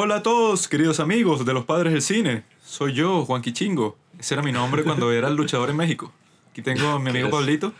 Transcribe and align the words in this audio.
Hola 0.00 0.18
a 0.18 0.22
todos, 0.22 0.68
queridos 0.68 1.00
amigos 1.00 1.44
de 1.44 1.52
los 1.52 1.64
padres 1.64 1.92
del 1.92 2.02
cine. 2.02 2.44
Soy 2.64 2.92
yo, 2.92 3.24
Juan 3.24 3.42
Quichingo. 3.42 3.98
Ese 4.16 4.34
era 4.34 4.44
mi 4.44 4.52
nombre 4.52 4.84
cuando 4.84 5.10
era 5.10 5.26
el 5.26 5.34
luchador 5.34 5.70
en 5.70 5.76
México. 5.76 6.12
Aquí 6.52 6.62
tengo 6.62 6.86
a 6.86 7.00
mi 7.00 7.10
amigo 7.10 7.30
Pablito 7.30 7.72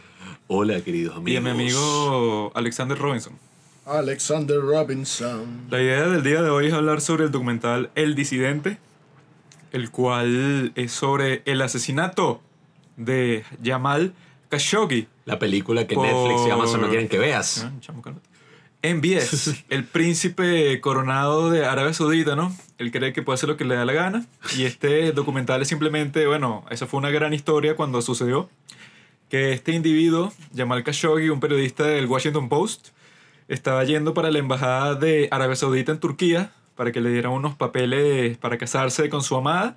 Hola, 0.48 0.80
queridos 0.80 1.16
amigos. 1.16 1.30
y 1.32 1.36
a 1.36 1.40
mi 1.40 1.50
amigo 1.50 2.50
Alexander 2.56 2.98
Robinson. 2.98 3.34
Alexander 3.86 4.60
Robinson. 4.60 5.68
La 5.70 5.80
idea 5.80 6.08
del 6.08 6.24
día 6.24 6.42
de 6.42 6.50
hoy 6.50 6.66
es 6.66 6.72
hablar 6.72 7.00
sobre 7.02 7.22
el 7.26 7.30
documental 7.30 7.92
El 7.94 8.16
Disidente, 8.16 8.78
el 9.70 9.92
cual 9.92 10.72
es 10.74 10.90
sobre 10.90 11.42
el 11.44 11.62
asesinato 11.62 12.40
de 12.96 13.44
Jamal 13.62 14.12
Khashoggi. 14.48 15.06
La 15.24 15.38
película 15.38 15.86
que 15.86 15.94
Por- 15.94 16.04
Netflix 16.08 16.48
y 16.48 16.50
Amazon 16.50 16.80
no 16.80 16.88
quieren 16.88 17.06
que 17.06 17.18
veas. 17.18 17.62
Ah, 17.64 17.72
chamo. 17.78 18.02
MBS, 18.82 19.64
el 19.70 19.84
príncipe 19.84 20.80
coronado 20.80 21.50
de 21.50 21.64
Arabia 21.64 21.92
Saudita, 21.92 22.36
¿no? 22.36 22.54
Él 22.78 22.92
cree 22.92 23.12
que 23.12 23.22
puede 23.22 23.34
hacer 23.34 23.48
lo 23.48 23.56
que 23.56 23.64
le 23.64 23.74
da 23.74 23.84
la 23.84 23.92
gana. 23.92 24.26
Y 24.56 24.64
este 24.64 25.12
documental 25.12 25.62
es 25.62 25.68
simplemente, 25.68 26.26
bueno, 26.26 26.64
esa 26.70 26.86
fue 26.86 26.98
una 26.98 27.10
gran 27.10 27.34
historia 27.34 27.74
cuando 27.74 28.00
sucedió. 28.02 28.48
Que 29.28 29.52
este 29.52 29.72
individuo, 29.72 30.32
Jamal 30.56 30.84
Khashoggi, 30.84 31.28
un 31.28 31.40
periodista 31.40 31.84
del 31.84 32.06
Washington 32.06 32.48
Post, 32.48 32.88
estaba 33.48 33.82
yendo 33.84 34.14
para 34.14 34.30
la 34.30 34.38
embajada 34.38 34.94
de 34.94 35.28
Arabia 35.30 35.56
Saudita 35.56 35.92
en 35.92 35.98
Turquía 35.98 36.52
para 36.78 36.92
que 36.92 37.00
le 37.00 37.10
dieran 37.10 37.32
unos 37.32 37.56
papeles 37.56 38.38
para 38.38 38.56
casarse 38.56 39.08
con 39.08 39.22
su 39.22 39.34
amada. 39.34 39.76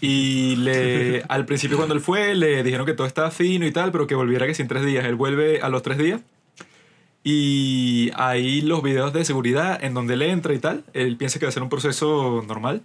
Y 0.00 0.56
le, 0.56 1.22
al 1.28 1.46
principio 1.46 1.76
cuando 1.76 1.94
él 1.94 2.00
fue, 2.00 2.34
le 2.34 2.64
dijeron 2.64 2.84
que 2.84 2.94
todo 2.94 3.06
estaba 3.06 3.30
fino 3.30 3.64
y 3.64 3.70
tal, 3.70 3.92
pero 3.92 4.08
que 4.08 4.16
volviera 4.16 4.44
que 4.44 4.54
sin 4.54 4.66
tres 4.66 4.84
días. 4.84 5.04
Él 5.04 5.14
vuelve 5.14 5.60
a 5.60 5.68
los 5.68 5.82
tres 5.82 5.98
días. 5.98 6.20
Y 7.22 8.10
ahí 8.16 8.62
los 8.62 8.82
videos 8.82 9.12
de 9.12 9.24
seguridad 9.24 9.82
en 9.84 9.94
donde 9.94 10.14
él 10.14 10.22
entra 10.22 10.54
y 10.54 10.58
tal. 10.58 10.84
Él 10.94 11.16
piensa 11.16 11.38
que 11.38 11.46
va 11.46 11.50
a 11.50 11.52
ser 11.52 11.62
un 11.62 11.68
proceso 11.68 12.42
normal. 12.46 12.82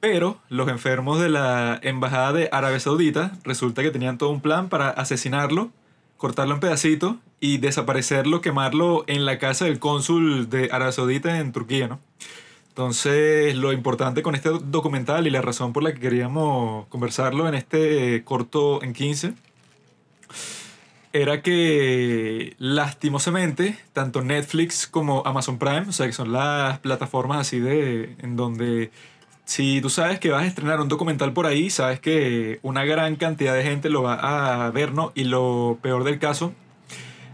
Pero 0.00 0.38
los 0.48 0.68
enfermos 0.68 1.20
de 1.20 1.28
la 1.28 1.78
embajada 1.82 2.32
de 2.32 2.48
Arabia 2.52 2.80
Saudita 2.80 3.32
resulta 3.44 3.82
que 3.82 3.90
tenían 3.90 4.16
todo 4.16 4.30
un 4.30 4.40
plan 4.40 4.70
para 4.70 4.88
asesinarlo, 4.88 5.70
cortarlo 6.16 6.54
en 6.54 6.60
pedacitos 6.60 7.16
y 7.38 7.58
desaparecerlo, 7.58 8.40
quemarlo 8.40 9.04
en 9.08 9.26
la 9.26 9.38
casa 9.38 9.66
del 9.66 9.78
cónsul 9.78 10.48
de 10.48 10.70
Arabia 10.72 10.92
Saudita 10.92 11.38
en 11.38 11.52
Turquía, 11.52 11.86
¿no? 11.86 12.00
Entonces, 12.68 13.54
lo 13.56 13.72
importante 13.74 14.22
con 14.22 14.34
este 14.34 14.48
documental 14.64 15.26
y 15.26 15.30
la 15.30 15.42
razón 15.42 15.74
por 15.74 15.82
la 15.82 15.92
que 15.92 16.00
queríamos 16.00 16.86
conversarlo 16.86 17.46
en 17.46 17.54
este 17.54 18.24
corto 18.24 18.82
en 18.82 18.94
15 18.94 19.34
era 21.12 21.42
que 21.42 22.54
lastimosamente 22.58 23.78
tanto 23.92 24.22
Netflix 24.22 24.86
como 24.86 25.22
Amazon 25.26 25.58
Prime, 25.58 25.86
o 25.88 25.92
sea 25.92 26.06
que 26.06 26.12
son 26.12 26.32
las 26.32 26.78
plataformas 26.78 27.40
así 27.40 27.58
de 27.58 28.14
en 28.20 28.36
donde 28.36 28.90
si 29.44 29.80
tú 29.80 29.90
sabes 29.90 30.20
que 30.20 30.30
vas 30.30 30.44
a 30.44 30.46
estrenar 30.46 30.80
un 30.80 30.88
documental 30.88 31.32
por 31.32 31.46
ahí, 31.46 31.70
sabes 31.70 31.98
que 31.98 32.60
una 32.62 32.84
gran 32.84 33.16
cantidad 33.16 33.54
de 33.54 33.64
gente 33.64 33.90
lo 33.90 34.02
va 34.02 34.66
a 34.66 34.70
ver, 34.70 34.92
¿no? 34.92 35.10
Y 35.16 35.24
lo 35.24 35.78
peor 35.82 36.04
del 36.04 36.20
caso 36.20 36.52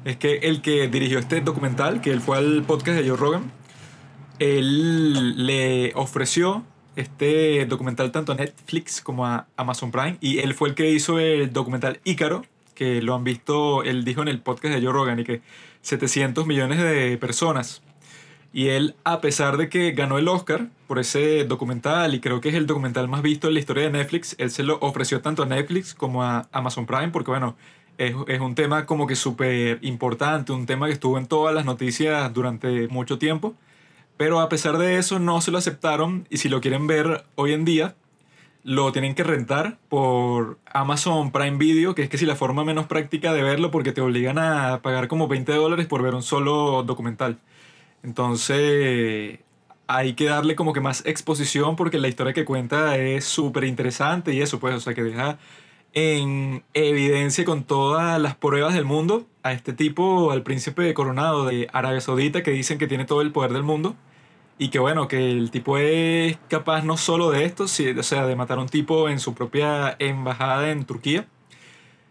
es 0.06 0.16
que 0.16 0.36
el 0.38 0.62
que 0.62 0.88
dirigió 0.88 1.18
este 1.18 1.42
documental, 1.42 2.00
que 2.00 2.12
él 2.12 2.22
fue 2.22 2.38
al 2.38 2.62
podcast 2.62 2.98
de 2.98 3.06
Joe 3.06 3.18
Rogan, 3.18 3.52
él 4.38 5.46
le 5.46 5.92
ofreció 5.94 6.64
este 6.96 7.66
documental 7.66 8.10
tanto 8.12 8.32
a 8.32 8.36
Netflix 8.36 9.02
como 9.02 9.26
a 9.26 9.46
Amazon 9.56 9.90
Prime 9.90 10.16
y 10.22 10.38
él 10.38 10.54
fue 10.54 10.70
el 10.70 10.74
que 10.74 10.90
hizo 10.90 11.18
el 11.18 11.52
documental 11.52 12.00
Ícaro, 12.04 12.44
que 12.76 13.02
lo 13.02 13.16
han 13.16 13.24
visto, 13.24 13.82
él 13.82 14.04
dijo 14.04 14.22
en 14.22 14.28
el 14.28 14.40
podcast 14.40 14.74
de 14.74 14.80
Joe 14.80 14.92
Rogan 14.92 15.18
y 15.18 15.24
que 15.24 15.40
700 15.82 16.46
millones 16.46 16.78
de 16.78 17.18
personas. 17.18 17.82
Y 18.52 18.68
él, 18.68 18.94
a 19.04 19.20
pesar 19.20 19.56
de 19.56 19.68
que 19.68 19.92
ganó 19.92 20.18
el 20.18 20.28
Oscar 20.28 20.68
por 20.86 20.98
ese 20.98 21.44
documental, 21.44 22.14
y 22.14 22.20
creo 22.20 22.40
que 22.40 22.48
es 22.48 22.54
el 22.54 22.66
documental 22.66 23.08
más 23.08 23.22
visto 23.22 23.48
en 23.48 23.54
la 23.54 23.60
historia 23.60 23.84
de 23.84 23.90
Netflix, 23.90 24.34
él 24.38 24.50
se 24.50 24.62
lo 24.62 24.78
ofreció 24.80 25.20
tanto 25.20 25.42
a 25.42 25.46
Netflix 25.46 25.94
como 25.94 26.22
a 26.22 26.48
Amazon 26.52 26.86
Prime, 26.86 27.08
porque 27.08 27.30
bueno, 27.30 27.56
es, 27.98 28.14
un 28.40 28.54
tema 28.54 28.86
como 28.86 29.06
que 29.06 29.16
súper 29.16 29.78
importante, 29.82 30.52
un 30.52 30.66
tema 30.66 30.86
que 30.86 30.92
estuvo 30.92 31.18
en 31.18 31.26
todas 31.26 31.54
las 31.54 31.64
noticias 31.64 32.32
durante 32.32 32.88
mucho 32.88 33.18
tiempo. 33.18 33.54
Pero 34.16 34.40
a 34.40 34.48
pesar 34.48 34.78
de 34.78 34.96
eso, 34.96 35.18
no 35.18 35.40
se 35.42 35.50
lo 35.50 35.58
aceptaron, 35.58 36.26
y 36.30 36.38
si 36.38 36.48
lo 36.48 36.60
quieren 36.60 36.86
ver 36.86 37.24
hoy 37.34 37.52
en 37.52 37.64
día, 37.66 37.94
lo 38.66 38.90
tienen 38.90 39.14
que 39.14 39.22
rentar 39.22 39.78
por 39.88 40.58
Amazon 40.72 41.30
Prime 41.30 41.56
Video, 41.56 41.94
que 41.94 42.02
es 42.02 42.08
que 42.08 42.18
si 42.18 42.26
la 42.26 42.34
forma 42.34 42.64
menos 42.64 42.86
práctica 42.86 43.32
de 43.32 43.40
verlo 43.40 43.70
porque 43.70 43.92
te 43.92 44.00
obligan 44.00 44.38
a 44.38 44.82
pagar 44.82 45.06
como 45.06 45.28
20 45.28 45.52
dólares 45.52 45.86
por 45.86 46.02
ver 46.02 46.16
un 46.16 46.24
solo 46.24 46.82
documental. 46.82 47.38
Entonces 48.02 49.38
hay 49.86 50.14
que 50.14 50.24
darle 50.24 50.56
como 50.56 50.72
que 50.72 50.80
más 50.80 51.06
exposición 51.06 51.76
porque 51.76 51.98
la 52.00 52.08
historia 52.08 52.32
que 52.32 52.44
cuenta 52.44 52.98
es 52.98 53.24
súper 53.24 53.62
interesante 53.62 54.34
y 54.34 54.40
eso 54.42 54.58
pues, 54.58 54.74
o 54.74 54.80
sea, 54.80 54.94
que 54.94 55.04
deja 55.04 55.38
en 55.92 56.64
evidencia 56.74 57.44
con 57.44 57.62
todas 57.62 58.20
las 58.20 58.34
pruebas 58.34 58.74
del 58.74 58.84
mundo 58.84 59.26
a 59.44 59.52
este 59.52 59.74
tipo, 59.74 60.32
al 60.32 60.42
príncipe 60.42 60.92
coronado 60.92 61.44
de 61.46 61.68
Arabia 61.72 62.00
Saudita 62.00 62.42
que 62.42 62.50
dicen 62.50 62.78
que 62.78 62.88
tiene 62.88 63.04
todo 63.04 63.20
el 63.20 63.30
poder 63.30 63.52
del 63.52 63.62
mundo 63.62 63.94
y 64.58 64.68
que 64.68 64.78
bueno, 64.78 65.06
que 65.08 65.30
el 65.32 65.50
tipo 65.50 65.76
es 65.78 66.38
capaz 66.48 66.82
no 66.82 66.96
solo 66.96 67.30
de 67.30 67.44
esto, 67.44 67.68
si- 67.68 67.90
o 67.90 68.02
sea, 68.02 68.26
de 68.26 68.36
matar 68.36 68.58
a 68.58 68.62
un 68.62 68.68
tipo 68.68 69.08
en 69.08 69.20
su 69.20 69.34
propia 69.34 69.96
embajada 69.98 70.70
en 70.70 70.84
Turquía, 70.84 71.26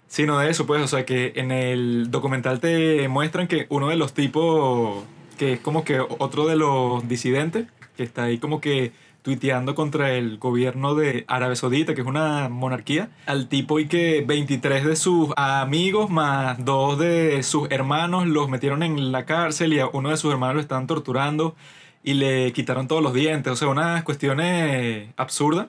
sino 0.08 0.38
de 0.40 0.50
eso, 0.50 0.66
pues, 0.66 0.82
o 0.84 0.88
sea, 0.88 1.06
que 1.06 1.34
en 1.36 1.52
el 1.52 2.12
documental 2.12 2.60
te 2.60 3.08
muestran 3.08 3.48
que 3.48 3.66
uno 3.70 3.90
de 3.90 3.96
los 3.96 4.14
tipos, 4.14 5.04
que 5.38 5.54
es 5.54 5.60
como 5.60 5.84
que 5.84 6.00
otro 6.00 6.46
de 6.46 6.56
los 6.56 7.08
disidentes, 7.08 7.68
que 7.98 8.04
está 8.04 8.24
ahí 8.26 8.38
como 8.38 8.62
que 8.62 8.92
tuiteando 9.24 9.74
contra 9.74 10.14
el 10.14 10.38
gobierno 10.38 10.94
de 10.94 11.26
Arabia 11.28 11.56
Saudita, 11.56 11.96
que 11.96 12.02
es 12.02 12.08
una 12.08 12.48
monarquía, 12.48 13.10
al 13.26 13.48
tipo 13.48 13.80
y 13.80 13.88
que 13.88 14.24
23 14.26 14.86
de 14.86 14.96
sus 14.96 15.30
amigos 15.36 16.12
más 16.12 16.64
dos 16.64 17.00
de 17.00 17.42
sus 17.42 17.70
hermanos 17.72 18.28
los 18.28 18.48
metieron 18.50 18.84
en 18.84 19.12
la 19.12 19.26
cárcel 19.26 19.74
y 19.74 19.80
a 19.80 19.88
uno 19.88 20.12
de 20.12 20.18
sus 20.18 20.32
hermanos 20.32 20.56
lo 20.58 20.62
están 20.62 20.86
torturando 20.86 21.56
y 22.06 22.14
le 22.14 22.54
quitaron 22.54 22.88
todos 22.88 23.02
los 23.02 23.14
dientes, 23.14 23.52
o 23.52 23.56
sea, 23.56 23.68
unas 23.68 24.04
cuestiones 24.04 25.10
absurdas. 25.18 25.68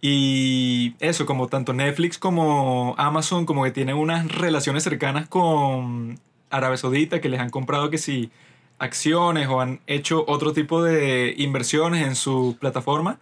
Y 0.00 0.94
eso, 1.00 1.26
como 1.26 1.48
tanto 1.48 1.74
Netflix 1.74 2.18
como 2.18 2.94
Amazon, 2.96 3.44
como 3.44 3.62
que 3.64 3.70
tienen 3.70 3.96
unas 3.96 4.26
relaciones 4.26 4.84
cercanas 4.84 5.28
con 5.28 6.18
Arabia 6.50 6.78
Saudita, 6.78 7.20
que 7.20 7.28
les 7.28 7.40
han 7.40 7.50
comprado 7.50 7.90
que 7.90 7.98
si 7.98 8.30
acciones 8.78 9.46
o 9.48 9.60
han 9.60 9.80
hecho 9.86 10.24
otro 10.28 10.54
tipo 10.54 10.82
de 10.82 11.34
inversiones 11.36 12.06
en 12.06 12.16
su 12.16 12.56
plataforma, 12.58 13.18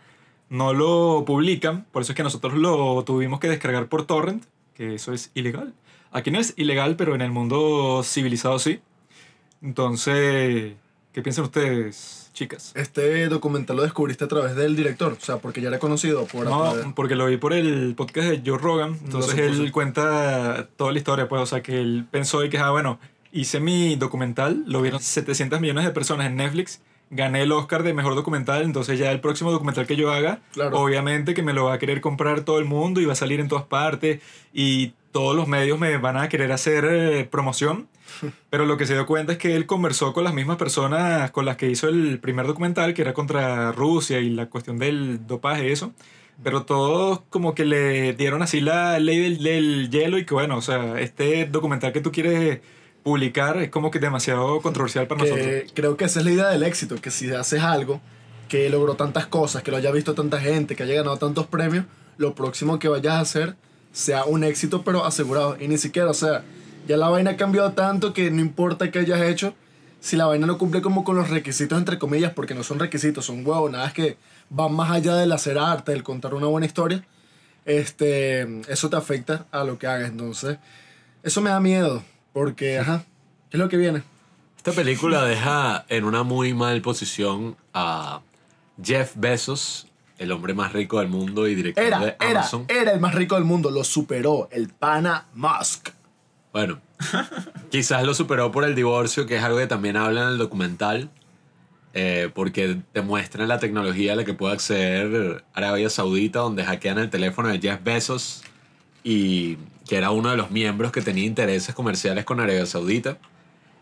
no 0.48 0.72
lo 0.74 1.24
publican. 1.26 1.86
Por 1.90 2.02
eso 2.02 2.12
es 2.12 2.16
que 2.16 2.22
nosotros 2.22 2.54
lo 2.54 3.02
tuvimos 3.04 3.40
que 3.40 3.48
descargar 3.48 3.88
por 3.88 4.06
torrent, 4.06 4.44
que 4.74 4.94
eso 4.94 5.12
es 5.12 5.32
ilegal. 5.34 5.74
Aquí 6.12 6.30
no 6.30 6.38
es 6.38 6.54
ilegal, 6.56 6.94
pero 6.94 7.16
en 7.16 7.20
el 7.20 7.32
mundo 7.32 8.02
civilizado 8.04 8.60
sí. 8.60 8.80
Entonces, 9.60 10.74
¿qué 11.12 11.22
piensan 11.22 11.44
ustedes, 11.44 12.30
chicas? 12.32 12.72
Este 12.74 13.28
documental 13.28 13.76
lo 13.76 13.82
descubriste 13.82 14.24
a 14.24 14.28
través 14.28 14.56
del 14.56 14.76
director, 14.76 15.12
o 15.12 15.24
sea, 15.24 15.36
porque 15.38 15.60
ya 15.60 15.68
era 15.68 15.78
conocido 15.78 16.26
por... 16.26 16.44
No, 16.46 16.74
porque 16.94 17.14
lo 17.14 17.26
vi 17.26 17.36
por 17.36 17.52
el 17.52 17.94
podcast 17.94 18.28
de 18.28 18.42
Joe 18.44 18.58
Rogan. 18.58 18.98
Entonces 19.04 19.38
él 19.38 19.70
cuenta 19.72 20.68
toda 20.76 20.92
la 20.92 20.98
historia, 20.98 21.28
pues. 21.28 21.42
O 21.42 21.46
sea, 21.46 21.62
que 21.62 21.80
él 21.80 22.06
pensó 22.10 22.44
y 22.44 22.50
que, 22.50 22.58
ah, 22.58 22.70
bueno, 22.70 22.98
hice 23.32 23.60
mi 23.60 23.96
documental, 23.96 24.64
lo 24.66 24.82
vieron 24.82 25.00
700 25.00 25.60
millones 25.60 25.84
de 25.84 25.90
personas 25.90 26.26
en 26.26 26.36
Netflix, 26.36 26.80
gané 27.10 27.42
el 27.42 27.52
Oscar 27.52 27.82
de 27.82 27.92
mejor 27.94 28.14
documental, 28.14 28.62
entonces 28.62 28.98
ya 28.98 29.10
el 29.10 29.20
próximo 29.20 29.50
documental 29.52 29.86
que 29.86 29.96
yo 29.96 30.10
haga, 30.12 30.40
Claro. 30.52 30.78
obviamente 30.80 31.34
que 31.34 31.42
me 31.42 31.52
lo 31.52 31.64
va 31.66 31.74
a 31.74 31.78
querer 31.78 32.00
comprar 32.00 32.42
todo 32.42 32.58
el 32.58 32.64
mundo 32.64 33.00
y 33.00 33.04
va 33.04 33.12
a 33.12 33.16
salir 33.16 33.40
en 33.40 33.48
todas 33.48 33.64
partes 33.64 34.20
y 34.52 34.92
todos 35.12 35.36
los 35.36 35.46
medios 35.46 35.78
me 35.78 35.96
van 35.98 36.16
a 36.16 36.28
querer 36.30 36.52
hacer 36.52 36.86
eh, 36.90 37.28
promoción. 37.30 37.86
Pero 38.50 38.66
lo 38.66 38.76
que 38.76 38.86
se 38.86 38.94
dio 38.94 39.06
cuenta 39.06 39.32
es 39.32 39.38
que 39.38 39.56
él 39.56 39.66
conversó 39.66 40.12
con 40.12 40.24
las 40.24 40.34
mismas 40.34 40.56
personas 40.56 41.30
con 41.30 41.44
las 41.44 41.56
que 41.56 41.70
hizo 41.70 41.88
el 41.88 42.18
primer 42.18 42.46
documental, 42.46 42.94
que 42.94 43.02
era 43.02 43.14
contra 43.14 43.72
Rusia 43.72 44.20
y 44.20 44.30
la 44.30 44.46
cuestión 44.46 44.78
del 44.78 45.26
dopaje 45.26 45.68
y 45.68 45.72
eso. 45.72 45.92
Pero 46.42 46.64
todos 46.64 47.20
como 47.30 47.54
que 47.54 47.64
le 47.64 48.14
dieron 48.14 48.42
así 48.42 48.60
la 48.60 48.98
ley 48.98 49.20
del, 49.20 49.42
del 49.42 49.90
hielo 49.90 50.18
y 50.18 50.24
que 50.24 50.34
bueno, 50.34 50.56
o 50.56 50.62
sea, 50.62 51.00
este 51.00 51.46
documental 51.46 51.92
que 51.92 52.00
tú 52.00 52.10
quieres 52.10 52.60
publicar 53.02 53.56
es 53.58 53.70
como 53.70 53.90
que 53.90 53.98
demasiado 53.98 54.60
controversial 54.60 55.06
para 55.06 55.22
nosotros. 55.22 55.46
que 55.46 55.66
creo 55.74 55.96
que 55.96 56.04
esa 56.04 56.20
es 56.20 56.24
la 56.24 56.32
idea 56.32 56.48
del 56.48 56.62
éxito, 56.62 56.96
que 56.96 57.10
si 57.10 57.30
haces 57.30 57.62
algo 57.62 58.00
que 58.48 58.68
logró 58.68 58.94
tantas 58.94 59.26
cosas, 59.26 59.62
que 59.62 59.70
lo 59.70 59.76
haya 59.78 59.90
visto 59.90 60.14
tanta 60.14 60.40
gente, 60.40 60.76
que 60.76 60.82
haya 60.82 60.94
ganado 60.94 61.16
tantos 61.16 61.46
premios, 61.46 61.86
lo 62.18 62.34
próximo 62.34 62.78
que 62.78 62.88
vayas 62.88 63.14
a 63.14 63.20
hacer 63.20 63.56
sea 63.92 64.24
un 64.24 64.44
éxito, 64.44 64.82
pero 64.82 65.04
asegurado. 65.04 65.56
Y 65.58 65.68
ni 65.68 65.78
siquiera, 65.78 66.10
o 66.10 66.14
sea, 66.14 66.44
ya 66.86 66.96
la 66.96 67.08
vaina 67.08 67.32
ha 67.32 67.36
cambiado 67.36 67.72
tanto 67.72 68.12
que 68.12 68.30
no 68.30 68.40
importa 68.40 68.90
qué 68.90 69.00
hayas 69.00 69.20
hecho, 69.22 69.54
si 70.00 70.16
la 70.16 70.26
vaina 70.26 70.46
no 70.46 70.58
cumple 70.58 70.82
como 70.82 71.04
con 71.04 71.16
los 71.16 71.30
requisitos, 71.30 71.78
entre 71.78 71.98
comillas, 71.98 72.32
porque 72.32 72.54
no 72.54 72.64
son 72.64 72.78
requisitos, 72.80 73.24
son 73.24 73.46
huevonadas 73.46 73.92
que 73.92 74.16
van 74.50 74.74
más 74.74 74.90
allá 74.90 75.14
del 75.14 75.30
hacer 75.32 75.58
arte, 75.58 75.92
del 75.92 76.02
contar 76.02 76.34
una 76.34 76.46
buena 76.46 76.66
historia, 76.66 77.04
este, 77.64 78.60
eso 78.70 78.90
te 78.90 78.96
afecta 78.96 79.46
a 79.52 79.62
lo 79.62 79.78
que 79.78 79.86
hagas. 79.86 80.10
Entonces, 80.10 80.58
eso 81.22 81.40
me 81.40 81.50
da 81.50 81.60
miedo, 81.60 82.02
porque, 82.32 82.78
ajá, 82.78 83.04
¿qué 83.48 83.56
es 83.56 83.60
lo 83.60 83.68
que 83.68 83.76
viene? 83.76 84.02
Esta 84.56 84.72
película 84.72 85.24
deja 85.24 85.84
en 85.88 86.04
una 86.04 86.24
muy 86.24 86.52
mal 86.54 86.82
posición 86.82 87.56
a 87.72 88.20
Jeff 88.82 89.12
Bezos, 89.16 89.86
el 90.18 90.30
hombre 90.30 90.54
más 90.54 90.72
rico 90.72 90.98
del 90.98 91.08
mundo 91.08 91.48
y 91.48 91.54
director 91.54 91.82
de 91.82 91.88
Era, 91.88 92.16
era, 92.20 92.30
Amazon. 92.40 92.64
era 92.68 92.92
el 92.92 93.00
más 93.00 93.14
rico 93.14 93.34
del 93.34 93.44
mundo. 93.44 93.70
Lo 93.70 93.82
superó 93.82 94.48
el 94.52 94.68
pana 94.68 95.26
Musk. 95.34 95.88
Bueno, 96.52 96.80
quizás 97.70 98.04
lo 98.04 98.14
superó 98.14 98.52
por 98.52 98.64
el 98.64 98.74
divorcio, 98.74 99.26
que 99.26 99.36
es 99.36 99.42
algo 99.42 99.58
que 99.58 99.66
también 99.66 99.96
habla 99.96 100.22
en 100.22 100.28
el 100.28 100.38
documental, 100.38 101.10
eh, 101.94 102.30
porque 102.34 102.80
demuestran 102.92 103.48
la 103.48 103.58
tecnología 103.58 104.12
a 104.12 104.16
la 104.16 104.24
que 104.24 104.34
puede 104.34 104.54
acceder 104.54 105.44
Arabia 105.54 105.88
Saudita, 105.88 106.40
donde 106.40 106.64
hackean 106.64 106.98
el 106.98 107.10
teléfono 107.10 107.48
de 107.48 107.58
Jeff 107.58 107.82
Bezos 107.82 108.42
y 109.02 109.56
que 109.86 109.96
era 109.96 110.10
uno 110.10 110.30
de 110.30 110.36
los 110.36 110.50
miembros 110.50 110.92
que 110.92 111.02
tenía 111.02 111.24
intereses 111.24 111.74
comerciales 111.74 112.24
con 112.24 112.40
Arabia 112.40 112.66
Saudita. 112.66 113.18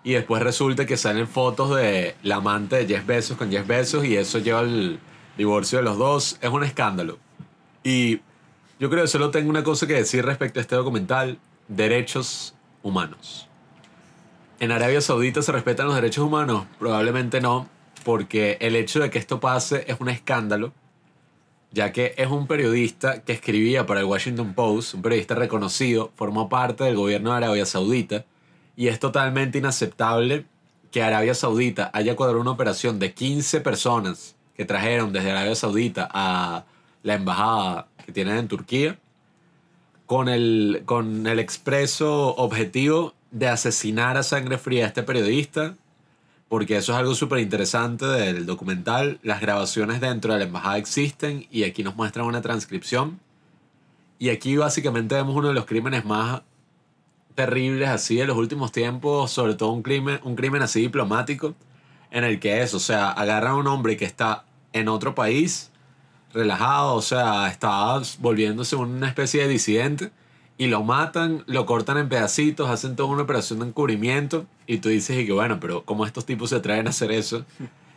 Y 0.02 0.12
después 0.12 0.42
resulta 0.42 0.86
que 0.86 0.96
salen 0.96 1.28
fotos 1.28 1.76
de 1.76 2.14
la 2.22 2.36
amante 2.36 2.76
de 2.76 2.86
Jeff 2.86 3.06
Bezos 3.06 3.36
con 3.36 3.50
Jeff 3.50 3.66
Bezos 3.66 4.04
y 4.04 4.16
eso 4.16 4.38
lleva 4.38 4.60
al 4.60 4.98
divorcio 5.36 5.78
de 5.78 5.84
los 5.84 5.98
dos. 5.98 6.38
Es 6.40 6.50
un 6.50 6.64
escándalo. 6.64 7.18
Y 7.84 8.20
yo 8.78 8.88
creo 8.88 9.02
que 9.02 9.08
solo 9.08 9.30
tengo 9.30 9.50
una 9.50 9.62
cosa 9.62 9.86
que 9.86 9.94
decir 9.94 10.24
respecto 10.24 10.58
a 10.58 10.62
este 10.62 10.74
documental. 10.74 11.38
Derechos 11.68 12.54
humanos. 12.82 13.48
¿En 14.58 14.72
Arabia 14.72 15.00
Saudita 15.00 15.42
se 15.42 15.52
respetan 15.52 15.86
los 15.86 15.94
derechos 15.94 16.24
humanos? 16.24 16.66
Probablemente 16.78 17.40
no, 17.40 17.68
porque 18.04 18.58
el 18.60 18.76
hecho 18.76 19.00
de 19.00 19.10
que 19.10 19.18
esto 19.18 19.40
pase 19.40 19.84
es 19.88 20.00
un 20.00 20.08
escándalo, 20.08 20.72
ya 21.72 21.92
que 21.92 22.14
es 22.18 22.28
un 22.28 22.46
periodista 22.46 23.22
que 23.22 23.32
escribía 23.32 23.86
para 23.86 24.00
el 24.00 24.06
Washington 24.06 24.54
Post, 24.54 24.94
un 24.94 25.02
periodista 25.02 25.34
reconocido, 25.34 26.12
formó 26.14 26.48
parte 26.48 26.84
del 26.84 26.96
gobierno 26.96 27.30
de 27.30 27.36
Arabia 27.38 27.64
Saudita, 27.64 28.24
y 28.76 28.88
es 28.88 28.98
totalmente 28.98 29.58
inaceptable 29.58 30.46
que 30.90 31.02
Arabia 31.02 31.34
Saudita 31.34 31.90
haya 31.92 32.16
cuadrado 32.16 32.40
una 32.40 32.50
operación 32.50 32.98
de 32.98 33.14
15 33.14 33.60
personas 33.60 34.36
que 34.56 34.64
trajeron 34.64 35.12
desde 35.12 35.30
Arabia 35.30 35.54
Saudita 35.54 36.08
a 36.12 36.64
la 37.02 37.14
embajada 37.14 37.88
que 38.04 38.12
tienen 38.12 38.36
en 38.36 38.48
Turquía 38.48 38.98
con 40.10 40.28
el, 40.28 40.82
con 40.86 41.28
el 41.28 41.38
expreso 41.38 42.34
objetivo 42.34 43.14
de 43.30 43.46
asesinar 43.46 44.16
a 44.16 44.24
sangre 44.24 44.58
fría 44.58 44.86
a 44.86 44.88
este 44.88 45.04
periodista, 45.04 45.76
porque 46.48 46.78
eso 46.78 46.90
es 46.90 46.98
algo 46.98 47.14
súper 47.14 47.38
interesante 47.38 48.04
del 48.06 48.44
documental. 48.44 49.20
Las 49.22 49.40
grabaciones 49.40 50.00
dentro 50.00 50.32
de 50.32 50.40
la 50.40 50.46
embajada 50.46 50.78
existen 50.78 51.46
y 51.52 51.62
aquí 51.62 51.84
nos 51.84 51.94
muestran 51.94 52.26
una 52.26 52.42
transcripción. 52.42 53.20
Y 54.18 54.30
aquí 54.30 54.56
básicamente 54.56 55.14
vemos 55.14 55.36
uno 55.36 55.46
de 55.46 55.54
los 55.54 55.64
crímenes 55.64 56.04
más 56.04 56.42
terribles 57.36 57.88
así 57.88 58.16
de 58.16 58.26
los 58.26 58.36
últimos 58.36 58.72
tiempos, 58.72 59.30
sobre 59.30 59.54
todo 59.54 59.70
un 59.70 59.84
crimen, 59.84 60.18
un 60.24 60.34
crimen 60.34 60.62
así 60.62 60.80
diplomático, 60.80 61.54
en 62.10 62.24
el 62.24 62.40
que 62.40 62.62
es, 62.62 62.74
o 62.74 62.80
sea, 62.80 63.12
agarran 63.12 63.52
a 63.52 63.56
un 63.58 63.68
hombre 63.68 63.96
que 63.96 64.06
está 64.06 64.44
en 64.72 64.88
otro 64.88 65.14
país, 65.14 65.70
relajado, 66.32 66.94
o 66.94 67.02
sea, 67.02 67.48
está 67.48 68.00
volviéndose 68.18 68.76
una 68.76 69.08
especie 69.08 69.42
de 69.42 69.48
disidente, 69.48 70.10
y 70.58 70.66
lo 70.66 70.82
matan, 70.82 71.42
lo 71.46 71.64
cortan 71.64 71.96
en 71.96 72.08
pedacitos, 72.08 72.68
hacen 72.68 72.94
toda 72.94 73.08
una 73.08 73.22
operación 73.22 73.60
de 73.60 73.66
encubrimiento, 73.66 74.46
y 74.66 74.78
tú 74.78 74.88
dices, 74.90 75.18
y 75.18 75.26
que 75.26 75.32
bueno, 75.32 75.58
pero 75.58 75.84
¿cómo 75.84 76.04
estos 76.04 76.26
tipos 76.26 76.50
se 76.50 76.56
atreven 76.56 76.86
a 76.86 76.90
hacer 76.90 77.12
eso 77.12 77.44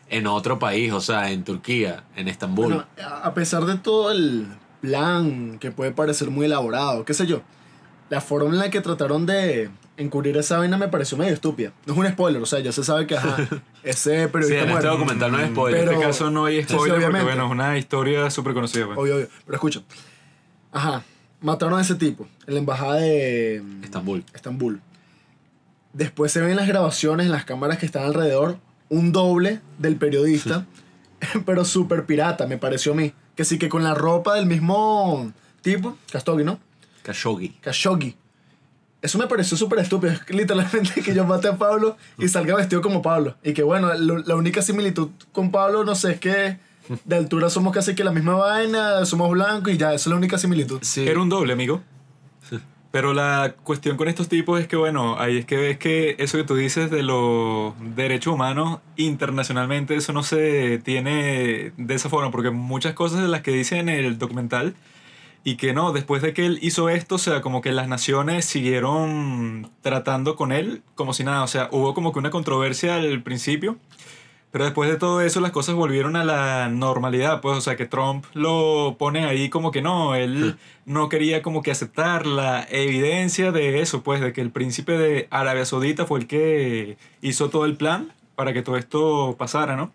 en 0.09 0.27
otro 0.27 0.59
país, 0.59 0.93
o 0.93 1.01
sea, 1.01 1.31
en 1.31 1.43
Turquía, 1.43 2.03
en 2.15 2.27
Estambul? 2.27 2.85
A 3.23 3.33
pesar 3.33 3.65
de 3.65 3.75
todo 3.75 4.11
el 4.11 4.47
plan 4.81 5.59
que 5.59 5.71
puede 5.71 5.91
parecer 5.91 6.29
muy 6.29 6.45
elaborado, 6.45 7.03
qué 7.05 7.13
sé 7.13 7.25
yo, 7.27 7.41
la 8.09 8.21
forma 8.21 8.49
en 8.49 8.59
la 8.59 8.69
que 8.69 8.81
trataron 8.81 9.25
de 9.25 9.69
encubrir 9.97 10.35
esa 10.37 10.57
vaina 10.57 10.77
me 10.77 10.87
pareció 10.87 11.17
medio 11.17 11.33
estúpida. 11.33 11.71
No 11.85 11.93
es 11.93 11.99
un 11.99 12.07
spoiler, 12.07 12.41
o 12.41 12.45
sea, 12.45 12.59
ya 12.59 12.71
se 12.71 12.83
sabe 12.83 13.05
que 13.07 13.15
ajá, 13.15 13.37
ese 13.83 14.23
sí, 14.23 14.31
periodista 14.31 14.63
en 14.63 14.69
este 14.71 14.87
documental 14.87 15.31
no 15.31 15.39
es 15.39 15.49
spoiler. 15.49 15.83
En 15.83 15.89
este 15.93 16.01
caso 16.05 16.29
no 16.31 16.45
hay 16.45 16.57
Sí, 16.57 16.67
sí, 16.69 16.73
spoiler 16.73 16.93
porque 16.95 17.05
obviamente. 17.05 17.25
bueno, 17.25 17.45
es 17.45 17.51
una 17.51 17.77
historia 17.77 18.29
súper 18.29 18.53
conocida. 18.53 18.85
pues. 18.87 18.97
Obvio, 18.97 19.15
obvio. 19.15 19.27
Pero 19.45 19.55
escucha. 19.55 19.81
Ajá, 20.71 21.03
mataron 21.41 21.77
a 21.77 21.81
ese 21.81 21.95
tipo 21.95 22.27
en 22.47 22.53
la 22.55 22.59
embajada 22.59 22.95
de 22.95 23.63
Estambul. 23.83 24.23
Estambul. 24.33 24.81
Después 25.93 26.31
se 26.31 26.41
ven 26.41 26.55
las 26.55 26.67
grabaciones 26.67 27.27
en 27.27 27.31
las 27.31 27.45
cámaras 27.45 27.77
que 27.77 27.85
están 27.85 28.03
alrededor, 28.03 28.57
un 28.89 29.11
doble 29.11 29.59
del 29.77 29.95
periodista, 29.97 30.65
pero 31.45 31.65
súper 31.65 32.05
pirata, 32.05 32.47
me 32.47 32.57
pareció 32.57 32.93
a 32.93 32.95
mí. 32.95 33.13
Que 33.35 33.45
sí 33.45 33.57
que 33.59 33.69
con 33.69 33.83
la 33.83 33.93
ropa 33.93 34.35
del 34.35 34.45
mismo 34.47 35.31
tipo, 35.61 35.97
Kastogi, 36.11 36.43
¿no? 36.43 36.59
Khashoggi. 37.03 37.49
Khashoggi. 37.61 38.15
Eso 39.03 39.19
me 39.19 39.27
pareció 39.27 39.55
súper 39.57 39.77
estúpido. 39.79 40.13
Literalmente 40.29 41.01
que 41.03 41.13
yo 41.13 41.25
mate 41.25 41.49
a 41.49 41.57
Pablo 41.57 41.97
y 42.17 42.27
salga 42.29 42.55
vestido 42.55 42.81
como 42.81 43.01
Pablo. 43.03 43.35
Y 43.43 43.53
que 43.53 43.61
bueno, 43.61 43.93
lo- 43.95 44.17
la 44.19 44.35
única 44.35 44.61
similitud 44.63 45.09
con 45.31 45.51
Pablo, 45.51 45.83
no 45.83 45.93
sé, 45.93 46.13
es 46.13 46.19
que 46.19 46.57
de 47.05 47.15
altura 47.15 47.49
somos 47.49 47.73
casi 47.73 47.95
que 47.95 48.03
la 48.03 48.11
misma 48.11 48.35
vaina, 48.35 49.05
somos 49.05 49.29
blancos 49.29 49.71
y 49.73 49.77
ya, 49.77 49.89
esa 49.93 49.95
es 49.95 50.07
la 50.07 50.15
única 50.15 50.37
similitud. 50.37 50.79
Sí. 50.81 51.07
Era 51.07 51.21
un 51.21 51.29
doble, 51.29 51.53
amigo. 51.53 51.81
Pero 52.91 53.11
la 53.13 53.55
cuestión 53.63 53.97
con 53.97 54.07
estos 54.07 54.29
tipos 54.29 54.59
es 54.61 54.67
que, 54.67 54.75
bueno, 54.75 55.17
ahí 55.19 55.39
es 55.39 55.45
que 55.45 55.57
ves 55.57 55.77
que 55.79 56.15
eso 56.19 56.37
que 56.37 56.43
tú 56.43 56.55
dices 56.55 56.91
de 56.91 57.01
los 57.01 57.73
derechos 57.95 58.35
humanos 58.35 58.81
internacionalmente, 58.97 59.95
eso 59.95 60.13
no 60.13 60.21
se 60.21 60.77
tiene 60.77 61.71
de 61.75 61.93
esa 61.95 62.07
forma, 62.09 62.29
porque 62.29 62.51
muchas 62.51 62.93
cosas 62.93 63.21
de 63.21 63.27
las 63.29 63.41
que 63.41 63.49
dice 63.49 63.79
en 63.79 63.89
el 63.89 64.19
documental 64.19 64.75
y 65.43 65.57
que 65.57 65.73
no, 65.73 65.91
después 65.91 66.21
de 66.21 66.33
que 66.33 66.45
él 66.45 66.59
hizo 66.61 66.89
esto, 66.89 67.15
o 67.15 67.19
sea, 67.19 67.41
como 67.41 67.61
que 67.61 67.71
las 67.71 67.87
naciones 67.87 68.45
siguieron 68.45 69.69
tratando 69.81 70.35
con 70.35 70.51
él 70.51 70.81
como 70.95 71.13
si 71.13 71.23
nada, 71.23 71.43
o 71.43 71.47
sea, 71.47 71.67
hubo 71.71 71.93
como 71.93 72.13
que 72.13 72.19
una 72.19 72.29
controversia 72.29 72.95
al 72.95 73.21
principio, 73.23 73.77
pero 74.51 74.65
después 74.65 74.89
de 74.89 74.97
todo 74.97 75.19
eso 75.21 75.41
las 75.41 75.51
cosas 75.51 75.75
volvieron 75.75 76.15
a 76.15 76.23
la 76.23 76.69
normalidad, 76.69 77.41
pues, 77.41 77.57
o 77.57 77.61
sea, 77.61 77.75
que 77.75 77.85
Trump 77.85 78.25
lo 78.33 78.95
pone 78.97 79.25
ahí 79.25 79.49
como 79.49 79.71
que 79.71 79.81
no, 79.81 80.15
él 80.15 80.57
no 80.85 81.09
quería 81.09 81.41
como 81.41 81.61
que 81.61 81.71
aceptar 81.71 82.25
la 82.25 82.65
evidencia 82.69 83.51
de 83.51 83.81
eso, 83.81 84.03
pues, 84.03 84.21
de 84.21 84.31
que 84.31 84.41
el 84.41 84.51
príncipe 84.51 84.97
de 84.97 85.27
Arabia 85.31 85.65
Saudita 85.65 86.05
fue 86.05 86.19
el 86.19 86.27
que 86.27 86.97
hizo 87.21 87.49
todo 87.49 87.65
el 87.65 87.75
plan 87.75 88.13
para 88.35 88.53
que 88.53 88.61
todo 88.61 88.77
esto 88.77 89.35
pasara, 89.37 89.75
¿no? 89.75 89.91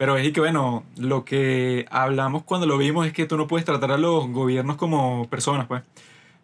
Pero 0.00 0.16
es 0.16 0.32
que, 0.32 0.40
bueno, 0.40 0.84
lo 0.96 1.26
que 1.26 1.84
hablamos 1.90 2.44
cuando 2.44 2.66
lo 2.66 2.78
vimos 2.78 3.06
es 3.06 3.12
que 3.12 3.26
tú 3.26 3.36
no 3.36 3.46
puedes 3.46 3.66
tratar 3.66 3.92
a 3.92 3.98
los 3.98 4.30
gobiernos 4.30 4.76
como 4.76 5.28
personas, 5.28 5.66
pues. 5.66 5.82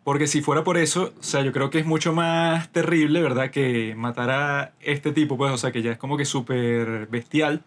Porque 0.05 0.27
si 0.27 0.43
fuera 0.43 0.63
por 0.63 0.77
eso, 0.77 1.15
o 1.19 1.23
sea, 1.23 1.41
yo 1.41 1.53
creo 1.53 1.71
que 1.71 1.79
es 1.79 1.87
mucho 1.87 2.13
más 2.13 2.71
terrible, 2.71 3.23
¿verdad? 3.23 3.51
Que 3.51 3.95
matar 3.97 4.31
a 4.31 4.73
este 4.81 5.11
tipo, 5.13 5.39
pues, 5.39 5.55
o 5.55 5.57
sea, 5.57 5.73
que 5.73 5.81
ya 5.81 5.93
es 5.93 5.97
como 5.97 6.19
que 6.19 6.27
súper 6.27 7.07
bestial. 7.07 7.63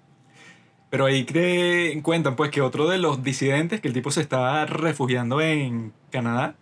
Pero 0.91 1.05
ahí 1.07 1.25
que 1.25 1.99
cuentan, 2.03 2.35
pues, 2.35 2.51
que 2.51 2.61
otro 2.61 2.87
de 2.87 2.99
los 2.99 3.23
disidentes, 3.23 3.81
que 3.81 3.87
el 3.87 3.95
tipo 3.95 4.11
se 4.11 4.21
estaba 4.21 4.67
refugiando 4.67 5.41
en 5.41 5.91
Canadá, 6.11 6.53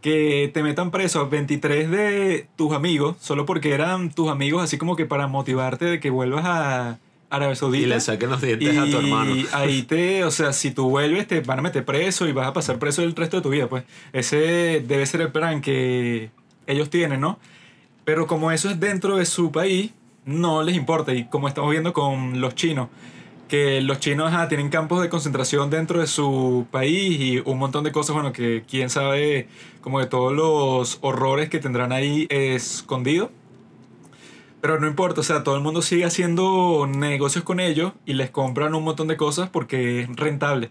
que 0.00 0.50
te 0.54 0.62
metan 0.62 0.90
preso 0.90 1.20
a 1.20 1.28
23 1.28 1.90
de 1.90 2.48
tus 2.56 2.72
amigos, 2.72 3.18
solo 3.20 3.44
porque 3.44 3.74
eran 3.74 4.10
tus 4.10 4.30
amigos, 4.30 4.62
así 4.62 4.78
como 4.78 4.96
que 4.96 5.04
para 5.04 5.26
motivarte 5.26 5.84
de 5.84 6.00
que 6.00 6.08
vuelvas 6.08 6.46
a 6.46 6.98
Arabia 7.30 7.54
Saudita. 7.56 7.84
Y 7.84 7.88
le 7.88 8.00
saquen 8.00 8.30
los 8.30 8.40
dientes 8.40 8.76
a 8.76 8.84
tu 8.86 8.98
hermano. 8.98 9.34
Y 9.34 9.46
ahí 9.52 9.82
te, 9.88 10.24
o 10.24 10.30
sea, 10.30 10.52
si 10.52 10.70
tú 10.70 10.88
vuelves, 10.90 11.26
te 11.26 11.40
van 11.40 11.58
a 11.58 11.62
meter 11.62 11.84
preso 11.84 12.26
y 12.28 12.32
vas 12.32 12.46
a 12.46 12.52
pasar 12.52 12.78
preso 12.78 13.02
el 13.02 13.14
resto 13.14 13.36
de 13.36 13.42
tu 13.42 13.50
vida, 13.50 13.68
pues. 13.68 13.84
Ese 14.12 14.82
debe 14.86 15.04
ser 15.06 15.20
el 15.20 15.32
plan 15.32 15.60
que 15.60 16.30
ellos 16.66 16.90
tienen, 16.90 17.20
¿no? 17.20 17.38
Pero 18.04 18.26
como 18.26 18.52
eso 18.52 18.70
es 18.70 18.78
dentro 18.78 19.16
de 19.16 19.26
su 19.26 19.50
país, 19.50 19.92
no 20.24 20.62
les 20.62 20.76
importa. 20.76 21.12
Y 21.14 21.24
como 21.26 21.48
estamos 21.48 21.70
viendo 21.70 21.92
con 21.92 22.40
los 22.40 22.54
chinos, 22.54 22.88
que 23.48 23.80
los 23.80 24.00
chinos 24.00 24.32
ajá, 24.32 24.48
tienen 24.48 24.68
campos 24.70 25.00
de 25.02 25.08
concentración 25.08 25.70
dentro 25.70 26.00
de 26.00 26.06
su 26.06 26.66
país 26.70 27.20
y 27.20 27.42
un 27.44 27.58
montón 27.58 27.84
de 27.84 27.92
cosas, 27.92 28.14
bueno, 28.14 28.32
que 28.32 28.64
quién 28.68 28.90
sabe, 28.90 29.48
como 29.80 30.00
de 30.00 30.06
todos 30.06 30.32
los 30.32 30.98
horrores 31.00 31.48
que 31.48 31.58
tendrán 31.58 31.92
ahí 31.92 32.26
escondidos. 32.30 33.30
Pero 34.60 34.80
no 34.80 34.86
importa, 34.86 35.20
o 35.20 35.24
sea, 35.24 35.44
todo 35.44 35.56
el 35.56 35.62
mundo 35.62 35.82
sigue 35.82 36.04
haciendo 36.04 36.86
negocios 36.88 37.44
con 37.44 37.60
ellos 37.60 37.92
y 38.04 38.14
les 38.14 38.30
compran 38.30 38.74
un 38.74 38.84
montón 38.84 39.08
de 39.08 39.16
cosas 39.16 39.48
porque 39.50 40.00
es 40.00 40.16
rentable. 40.16 40.70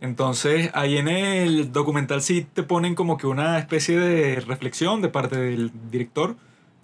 Entonces, 0.00 0.70
ahí 0.74 0.98
en 0.98 1.08
el 1.08 1.72
documental 1.72 2.22
sí 2.22 2.46
te 2.52 2.62
ponen 2.62 2.94
como 2.94 3.16
que 3.16 3.26
una 3.26 3.58
especie 3.58 3.98
de 3.98 4.40
reflexión 4.40 5.00
de 5.00 5.08
parte 5.08 5.36
del 5.38 5.70
director, 5.90 6.36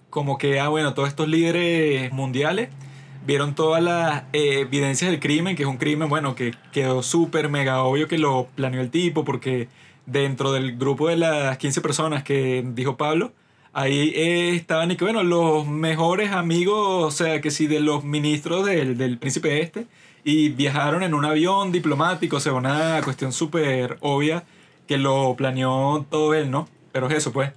como 0.09 0.37
que, 0.37 0.59
ah, 0.59 0.69
bueno, 0.69 0.93
todos 0.93 1.09
estos 1.09 1.27
líderes 1.27 2.11
mundiales 2.11 2.69
vieron 3.25 3.55
todas 3.55 3.81
las 3.83 4.23
eh, 4.33 4.61
evidencias 4.61 5.11
del 5.11 5.19
crimen, 5.19 5.55
que 5.55 5.63
es 5.63 5.69
un 5.69 5.77
crimen, 5.77 6.09
bueno, 6.09 6.35
que 6.35 6.53
quedó 6.71 7.03
súper 7.03 7.49
mega 7.49 7.83
obvio 7.83 8.07
que 8.07 8.17
lo 8.17 8.47
planeó 8.55 8.81
el 8.81 8.89
tipo, 8.91 9.23
porque 9.23 9.69
dentro 10.05 10.51
del 10.51 10.77
grupo 10.77 11.07
de 11.09 11.17
las 11.17 11.57
15 11.57 11.81
personas 11.81 12.23
que 12.23 12.63
dijo 12.73 12.97
Pablo, 12.97 13.31
ahí 13.73 14.13
eh, 14.15 14.55
estaban 14.55 14.91
y 14.91 14.95
que, 14.95 15.03
bueno, 15.03 15.23
los 15.23 15.67
mejores 15.67 16.31
amigos, 16.31 17.03
o 17.05 17.11
sea, 17.11 17.41
que 17.41 17.51
sí, 17.51 17.67
de 17.67 17.79
los 17.79 18.03
ministros 18.03 18.65
del, 18.65 18.97
del 18.97 19.17
príncipe 19.17 19.61
este, 19.61 19.87
y 20.23 20.49
viajaron 20.49 21.03
en 21.03 21.13
un 21.13 21.25
avión 21.25 21.71
diplomático, 21.71 22.37
o 22.37 22.39
sea, 22.39 22.53
una 22.53 23.01
cuestión 23.03 23.33
súper 23.33 23.97
obvia 24.01 24.43
que 24.87 24.97
lo 24.97 25.35
planeó 25.35 26.05
todo 26.09 26.33
él, 26.33 26.51
¿no? 26.51 26.67
Pero 26.91 27.07
es 27.07 27.15
eso, 27.15 27.33
pues. 27.33 27.51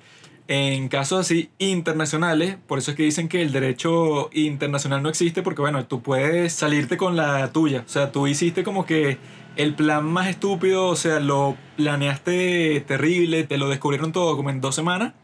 En 0.49 0.89
casos 0.89 1.21
así 1.21 1.51
internacionales, 1.59 2.57
por 2.69 2.79
eso 2.79 2.93
es 2.93 2.97
que 2.97 3.03
dicen 3.03 3.29
que 3.29 3.43
el 3.43 3.51
derecho 3.53 4.31
internacional 4.33 5.03
no 5.03 5.09
existe, 5.09 5.43
porque 5.43 5.61
bueno, 5.61 5.87
tú 5.87 6.03
puedes 6.03 6.53
salirte 6.53 6.97
con 6.97 7.17
la 7.17 7.53
tuya. 7.53 7.83
O 7.85 7.89
sea, 7.89 8.13
tú 8.13 8.29
hiciste 8.29 8.63
como 8.63 8.87
que 8.87 9.19
el 9.57 9.75
plan 9.75 10.05
más 10.05 10.29
estúpido, 10.29 10.87
o 10.87 10.97
sea, 10.97 11.19
lo 11.19 11.57
planeaste 11.77 12.81
terrible, 12.87 13.43
te 13.45 13.59
lo 13.59 13.69
descubrieron 13.69 14.13
todo 14.13 14.37
como 14.37 14.51
en 14.51 14.61
dos 14.61 14.75
semanas, 14.77 15.15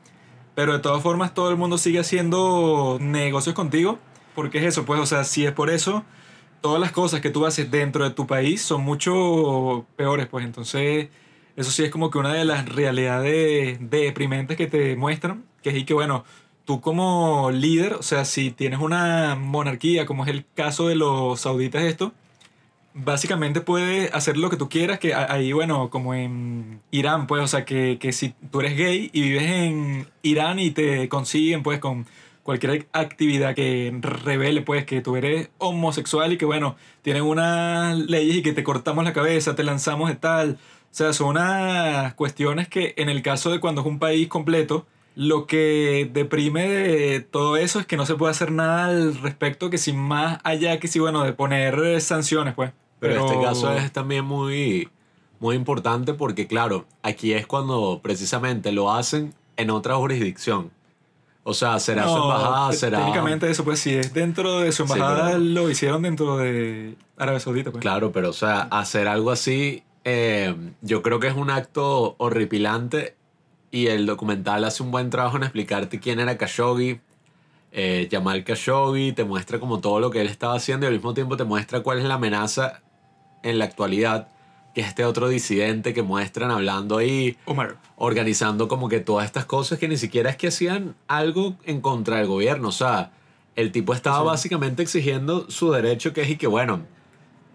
pero 0.55 0.73
de 0.75 0.79
todas 0.81 1.03
formas 1.03 1.35
todo 1.35 1.51
el 1.51 1.57
mundo 1.57 1.79
sigue 1.79 2.01
haciendo 2.01 2.99
negocios 3.01 3.55
contigo, 3.55 3.99
porque 4.35 4.59
es 4.59 4.65
eso, 4.65 4.85
pues, 4.85 5.01
o 5.01 5.07
sea, 5.07 5.25
si 5.25 5.45
es 5.47 5.53
por 5.53 5.71
eso, 5.71 6.05
todas 6.61 6.81
las 6.81 6.93
cosas 6.93 7.21
que 7.21 7.31
tú 7.31 7.47
haces 7.47 7.71
dentro 7.71 8.05
de 8.05 8.11
tu 8.11 8.27
país 8.27 8.63
son 8.63 8.83
mucho 8.83 9.87
peores, 9.97 10.27
pues. 10.29 10.45
Entonces 10.45 11.09
eso 11.57 11.71
sí 11.71 11.85
es 11.85 11.91
como 11.91 12.11
que 12.11 12.19
una 12.19 12.33
de 12.33 12.45
las 12.45 12.69
realidades 12.69 13.79
deprimentes 13.91 14.57
que 14.57 14.67
te 14.67 14.97
muestran, 14.97 15.45
que 15.63 15.71
es 15.71 15.77
y 15.77 15.85
que 15.85 15.95
bueno, 15.95 16.25
tú 16.65 16.81
como 16.81 17.51
líder, 17.51 17.95
o 17.95 18.03
sea, 18.03 18.25
si 18.25 18.51
tienes 18.51 18.81
una 18.81 19.35
monarquía, 19.37 20.07
como 20.07 20.25
es 20.25 20.31
el 20.31 20.47
caso 20.55 20.89
de 20.89 20.95
los 20.97 21.41
sauditas 21.41 21.83
esto, 21.83 22.13
básicamente 22.95 23.61
puedes 23.61 24.13
hacer 24.15 24.37
lo 24.37 24.51
que 24.51 24.57
tú 24.57 24.69
quieras, 24.69 24.99
que 24.99 25.15
ahí, 25.15 25.53
bueno, 25.53 25.91
como 25.91 26.15
en 26.15 26.81
Irán, 26.91 27.27
pues, 27.27 27.43
o 27.43 27.47
sea, 27.47 27.65
que, 27.65 27.99
que 28.01 28.13
si 28.13 28.35
tú 28.51 28.61
eres 28.61 28.77
gay 28.77 29.11
y 29.13 29.23
vives 29.23 29.43
en 29.45 30.09
Irán 30.23 30.59
y 30.59 30.71
te 30.71 31.09
consiguen, 31.09 31.63
pues, 31.63 31.79
con 31.81 32.07
cualquier 32.43 32.89
actividad 32.93 33.55
que 33.55 33.97
revele, 34.01 34.63
pues, 34.63 34.85
que 34.85 35.01
tú 35.01 35.17
eres 35.17 35.51
homosexual 35.59 36.33
y 36.33 36.39
que, 36.39 36.45
bueno, 36.45 36.77
tienen 37.03 37.23
unas 37.23 37.97
leyes 37.97 38.37
y 38.37 38.43
que 38.43 38.53
te 38.53 38.65
cortamos 38.65 39.05
la 39.05 39.13
cabeza, 39.13 39.55
te 39.55 39.65
lanzamos 39.65 40.09
de 40.09 40.17
tal. 40.17 40.59
O 40.93 40.95
sea, 40.95 41.13
son 41.13 41.29
unas 41.29 42.15
cuestiones 42.15 42.69
que 42.69 42.95
en 42.99 43.09
el 43.09 43.23
caso 43.23 43.51
de 43.51 43.61
cuando 43.61 43.81
es 43.81 43.87
un 43.87 43.99
país 43.99 44.29
completo, 44.29 44.87
lo 45.15 45.47
que 45.47 46.11
deprime 46.13 46.69
de 46.69 47.21
todo 47.21 47.57
eso 47.57 47.81
es 47.81 47.87
que 47.87 47.97
no 47.97 48.07
se 48.07 48.15
puede 48.15 48.31
hacer 48.31 48.51
nada 48.53 48.87
al 48.87 49.15
respecto 49.17 49.71
que 49.71 49.79
sin 49.79 49.97
más 49.99 50.39
allá 50.45 50.79
que 50.81 50.89
si, 50.89 50.99
bueno, 50.99 51.23
de 51.25 51.33
poner 51.33 52.01
sanciones, 52.01 52.55
pues. 52.55 52.73
Pero, 53.03 53.27
este 53.27 53.43
caso 53.43 53.73
es 53.73 53.91
también 53.91 54.25
muy, 54.25 54.89
muy 55.41 55.57
importante 55.57 56.15
porque, 56.15 56.47
claro, 56.47 56.87
aquí 57.03 57.33
es 57.33 57.49
cuando 57.49 57.99
precisamente 58.01 58.71
lo 58.71 58.93
hacen 58.93 59.35
en 59.57 59.71
otra 59.71 59.97
jurisdicción. 59.97 60.71
O 61.43 61.53
sea, 61.53 61.81
será 61.81 62.05
su 62.05 62.15
embajada, 62.15 62.73
será... 62.73 62.99
Técnicamente 62.99 63.51
eso, 63.51 63.65
pues 63.65 63.81
si 63.81 63.93
es 63.93 64.15
dentro 64.15 64.61
de 64.61 64.71
su 64.71 64.85
embajada, 64.85 65.37
lo 65.39 65.69
hicieron 65.69 66.03
dentro 66.03 66.37
de 66.37 66.95
Arabia 67.17 67.41
Saudita. 67.41 67.73
Pues. 67.73 67.83
Claro, 67.83 68.13
pero 68.13 68.31
o 68.31 68.33
sea, 68.33 68.69
hacer 68.71 69.09
algo 69.09 69.33
así, 69.33 69.83
eh, 70.05 70.55
yo 70.81 71.03
creo 71.03 71.19
que 71.19 71.27
es 71.27 71.35
un 71.35 71.51
acto 71.51 72.15
horripilante 72.19 73.17
y 73.73 73.89
el 73.89 74.07
documental 74.07 74.63
hace 74.63 74.85
un 74.85 74.93
buen 74.93 75.11
trabajo 75.11 75.39
en 75.39 75.43
explicarte 75.43 75.99
quién 75.99 76.21
era 76.21 76.39
Khashoggi, 76.39 77.01
eh, 77.73 78.09
Jamal 78.09 78.45
Khashoggi, 78.45 79.11
te 79.11 79.25
muestra 79.25 79.59
como 79.59 79.81
todo 79.81 79.99
lo 79.99 80.13
que 80.13 80.21
él 80.21 80.29
estaba 80.29 80.55
haciendo 80.55 80.87
y 80.87 80.89
al 80.89 80.95
mismo 80.95 81.15
tiempo 81.15 81.37
te 81.37 81.43
muestra 81.43 81.81
cuál 81.81 81.99
es 81.99 82.05
la 82.05 82.15
amenaza 82.15 82.82
en 83.43 83.59
la 83.59 83.65
actualidad, 83.65 84.29
que 84.75 84.81
es 84.81 84.89
este 84.89 85.05
otro 85.05 85.29
disidente 85.29 85.93
que 85.95 86.03
muestran 86.03 86.51
hablando 86.51 86.99
ahí, 86.99 87.37
Omar. 87.45 87.77
organizando 87.97 88.69
como 88.69 88.89
que 88.89 89.01
todas 89.01 89.27
estas 89.27 89.45
cosas 89.45 89.79
que 89.79 89.89
ni 89.89 89.97
siquiera 89.97 90.31
es 90.31 90.37
que 90.37 90.49
hacían 90.49 90.95
algo 91.09 91.57
en 91.65 91.81
contra 91.81 92.17
del 92.17 92.27
gobierno, 92.27 92.69
o 92.69 92.73
sea, 92.73 93.13
el 93.55 93.71
tipo 93.71 93.93
estaba 93.93 94.23
básicamente 94.23 94.83
exigiendo 94.83 95.51
su 95.51 95.71
derecho 95.73 96.13
que 96.13 96.23
es 96.23 96.31
y 96.31 96.37
que 96.37 96.47
bueno, 96.47 96.83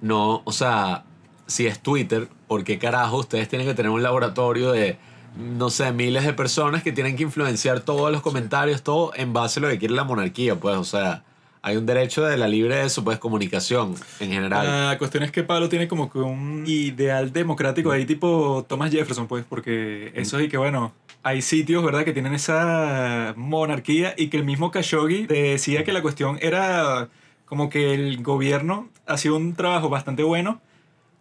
no, 0.01 0.41
o 0.45 0.51
sea, 0.51 1.05
si 1.47 1.65
es 1.65 1.79
Twitter, 1.79 2.29
¿por 2.47 2.63
qué 2.63 2.77
carajo 2.77 3.17
ustedes 3.17 3.49
tienen 3.49 3.67
que 3.67 3.73
tener 3.73 3.89
un 3.91 4.03
laboratorio 4.03 4.71
de 4.71 4.97
no 5.37 5.69
sé, 5.69 5.91
miles 5.91 6.25
de 6.25 6.33
personas 6.33 6.83
que 6.83 6.91
tienen 6.91 7.15
que 7.15 7.23
influenciar 7.23 7.81
todos 7.81 8.11
los 8.11 8.21
comentarios, 8.21 8.81
todo 8.81 9.11
en 9.15 9.33
base 9.33 9.59
a 9.59 9.63
lo 9.63 9.69
que 9.69 9.77
quiere 9.77 9.93
la 9.93 10.03
monarquía, 10.03 10.59
pues, 10.59 10.75
o 10.75 10.83
sea, 10.83 11.23
hay 11.67 11.75
un 11.75 11.85
derecho 11.85 12.23
de 12.23 12.37
la 12.37 12.47
libre 12.47 12.85
pues, 13.03 13.19
comunicación 13.19 13.95
en 14.21 14.31
general. 14.31 14.89
La 14.89 14.97
cuestión 14.97 15.23
es 15.23 15.31
que 15.31 15.43
Pablo 15.43 15.67
tiene 15.67 15.89
como 15.89 16.09
que 16.09 16.19
un 16.19 16.63
ideal 16.65 17.33
democrático 17.33 17.91
ahí 17.91 18.05
tipo 18.05 18.65
Thomas 18.67 18.89
Jefferson, 18.89 19.27
pues, 19.27 19.43
porque 19.47 20.11
eso 20.15 20.39
es 20.39 20.45
y 20.45 20.49
que 20.49 20.57
bueno, 20.57 20.93
hay 21.23 21.41
sitios, 21.41 21.83
¿verdad?, 21.83 22.05
que 22.05 22.13
tienen 22.13 22.33
esa 22.33 23.33
monarquía 23.35 24.13
y 24.15 24.29
que 24.29 24.37
el 24.37 24.45
mismo 24.45 24.71
Khashoggi 24.71 25.25
decía 25.25 25.83
que 25.83 25.91
la 25.91 26.01
cuestión 26.01 26.39
era 26.41 27.09
como 27.45 27.69
que 27.69 27.93
el 27.93 28.23
gobierno 28.23 28.87
hacía 29.05 29.33
un 29.33 29.53
trabajo 29.53 29.89
bastante 29.89 30.23
bueno 30.23 30.61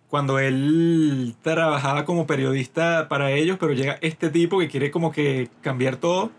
cuando 0.09 0.39
él 0.39 1.35
trabajaba 1.43 2.05
como 2.05 2.29
periodista 2.29 3.09
para 3.09 3.33
ellos, 3.33 3.57
pero 3.59 3.73
llega 3.73 3.99
este 4.01 4.31
tipo 4.31 4.61
que 4.61 4.69
quiere 4.69 4.93
como 4.93 5.11
que 5.11 5.49
cambiar 5.61 5.97
todo 5.97 6.31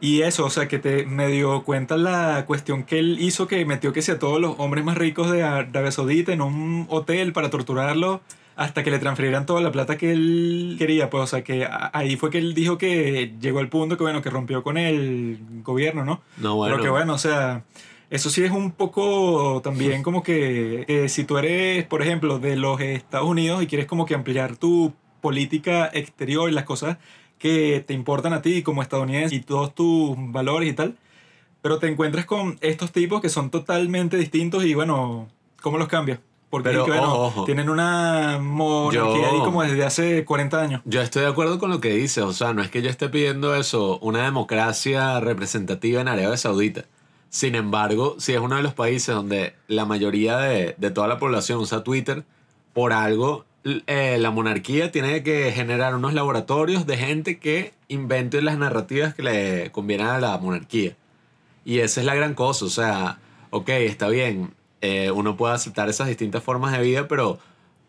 y 0.00 0.22
eso, 0.22 0.44
o 0.44 0.50
sea, 0.50 0.68
que 0.68 0.78
te 0.78 1.06
me 1.06 1.28
dio 1.28 1.62
cuenta 1.64 1.96
la 1.96 2.44
cuestión 2.46 2.82
que 2.82 2.98
él 2.98 3.18
hizo 3.20 3.46
que 3.46 3.64
metió 3.64 3.92
que 3.92 4.02
sea 4.02 4.18
todos 4.18 4.40
los 4.40 4.56
hombres 4.58 4.84
más 4.84 4.98
ricos 4.98 5.30
de 5.30 5.42
Arabia 5.42 5.90
Saudita 5.90 6.32
en 6.32 6.42
un 6.42 6.86
hotel 6.90 7.32
para 7.32 7.50
torturarlo 7.50 8.20
hasta 8.56 8.84
que 8.84 8.90
le 8.90 8.98
transfirieran 8.98 9.46
toda 9.46 9.60
la 9.60 9.72
plata 9.72 9.96
que 9.96 10.12
él 10.12 10.76
quería. 10.78 11.10
Pues, 11.10 11.24
o 11.24 11.26
sea, 11.26 11.42
que 11.42 11.66
ahí 11.92 12.16
fue 12.16 12.30
que 12.30 12.38
él 12.38 12.54
dijo 12.54 12.78
que 12.78 13.34
llegó 13.40 13.58
al 13.58 13.68
punto 13.68 13.96
que, 13.96 14.04
bueno, 14.04 14.22
que 14.22 14.30
rompió 14.30 14.62
con 14.62 14.78
el 14.78 15.38
gobierno, 15.62 16.04
¿no? 16.04 16.20
No, 16.36 16.56
bueno. 16.56 16.76
Pero 16.76 16.84
que, 16.84 16.90
bueno, 16.90 17.14
o 17.14 17.18
sea, 17.18 17.64
eso 18.10 18.30
sí 18.30 18.44
es 18.44 18.50
un 18.50 18.72
poco 18.72 19.60
también 19.62 20.02
como 20.02 20.22
que, 20.22 20.84
que 20.86 21.08
si 21.08 21.24
tú 21.24 21.38
eres, 21.38 21.84
por 21.84 22.02
ejemplo, 22.02 22.38
de 22.38 22.56
los 22.56 22.80
Estados 22.80 23.26
Unidos 23.26 23.62
y 23.62 23.66
quieres 23.66 23.86
como 23.86 24.06
que 24.06 24.14
ampliar 24.14 24.56
tu 24.56 24.92
política 25.20 25.90
exterior 25.92 26.50
y 26.50 26.52
las 26.52 26.64
cosas 26.64 26.98
que 27.38 27.84
te 27.86 27.94
importan 27.94 28.32
a 28.32 28.42
ti 28.42 28.62
como 28.62 28.82
estadounidense 28.82 29.34
y 29.34 29.40
todos 29.40 29.74
tus 29.74 30.16
valores 30.16 30.70
y 30.70 30.72
tal, 30.72 30.96
pero 31.62 31.78
te 31.78 31.88
encuentras 31.88 32.24
con 32.26 32.58
estos 32.60 32.92
tipos 32.92 33.20
que 33.20 33.28
son 33.28 33.50
totalmente 33.50 34.16
distintos 34.16 34.64
y 34.64 34.74
bueno, 34.74 35.28
¿cómo 35.62 35.78
los 35.78 35.88
cambias? 35.88 36.20
Porque 36.50 36.68
Pero, 36.68 36.86
bueno, 36.86 37.12
ojo, 37.12 37.24
ojo. 37.24 37.44
tienen 37.44 37.68
una 37.68 38.38
monarquía 38.40 39.02
Yo- 39.22 39.30
ahí 39.32 39.38
como 39.40 39.62
desde 39.62 39.84
hace 39.84 40.24
40 40.24 40.60
años. 40.62 40.82
Yo 40.84 41.00
estoy 41.02 41.22
de 41.22 41.28
acuerdo 41.28 41.58
con 41.58 41.68
lo 41.70 41.80
que 41.80 41.90
dices, 41.94 42.22
o 42.22 42.32
sea, 42.32 42.52
no 42.52 42.62
es 42.62 42.70
que 42.70 42.80
yo 42.80 42.90
esté 42.90 43.08
pidiendo 43.08 43.56
eso, 43.56 43.98
una 43.98 44.22
democracia 44.22 45.18
representativa 45.20 46.00
en 46.00 46.06
Arabia 46.08 46.36
Saudita. 46.36 46.84
Sin 47.28 47.56
embargo, 47.56 48.14
si 48.18 48.34
es 48.34 48.38
uno 48.40 48.54
de 48.54 48.62
los 48.62 48.72
países 48.74 49.12
donde 49.12 49.54
la 49.66 49.84
mayoría 49.84 50.36
de, 50.38 50.76
de 50.78 50.90
toda 50.92 51.08
la 51.08 51.18
población 51.18 51.58
usa 51.58 51.82
Twitter, 51.82 52.22
por 52.72 52.92
algo 52.92 53.44
eh, 53.64 54.18
la 54.18 54.30
monarquía 54.30 54.92
tiene 54.92 55.22
que 55.22 55.50
generar 55.52 55.94
unos 55.94 56.12
laboratorios 56.14 56.86
de 56.86 56.96
gente 56.96 57.38
que 57.38 57.72
invente 57.88 58.42
las 58.42 58.58
narrativas 58.58 59.14
que 59.14 59.22
le 59.22 59.72
convienen 59.72 60.06
a 60.06 60.20
la 60.20 60.36
monarquía. 60.38 60.96
Y 61.64 61.78
esa 61.78 62.00
es 62.00 62.06
la 62.06 62.14
gran 62.14 62.34
cosa, 62.34 62.64
o 62.66 62.68
sea, 62.68 63.18
ok, 63.50 63.68
está 63.70 64.08
bien, 64.08 64.52
eh, 64.82 65.10
uno 65.10 65.36
puede 65.36 65.54
aceptar 65.54 65.88
esas 65.88 66.08
distintas 66.08 66.42
formas 66.42 66.72
de 66.72 66.82
vida, 66.82 67.08
pero 67.08 67.38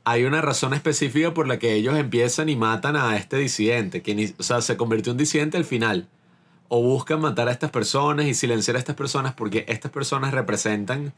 hay 0.06 0.24
una 0.24 0.42
razón 0.42 0.74
específica 0.74 1.34
por 1.34 1.48
la 1.48 1.60
que 1.60 1.74
ellos 1.74 1.98
empiezan 1.98 2.48
y 2.48 2.56
matan 2.56 2.96
a 2.96 3.18
este 3.18 3.38
disidente, 3.38 4.02
que 4.02 4.16
ni- 4.16 4.34
o 4.38 4.44
sea, 4.44 4.62
se 4.62 4.78
convirtió 4.78 5.12
en 5.12 5.18
disidente 5.18 5.58
al 5.58 5.66
final. 5.66 6.08
O 6.68 6.82
buscan 6.82 7.22
matar 7.22 7.48
a 7.48 7.52
estas 7.52 7.70
personas 7.72 8.26
y 8.28 8.34
silenciar 8.34 8.76
a 8.76 8.80
estas 8.80 8.96
personas 8.96 9.34
porque 9.34 9.66
estas 9.68 9.92
personas 9.92 10.34
representan 10.34 11.14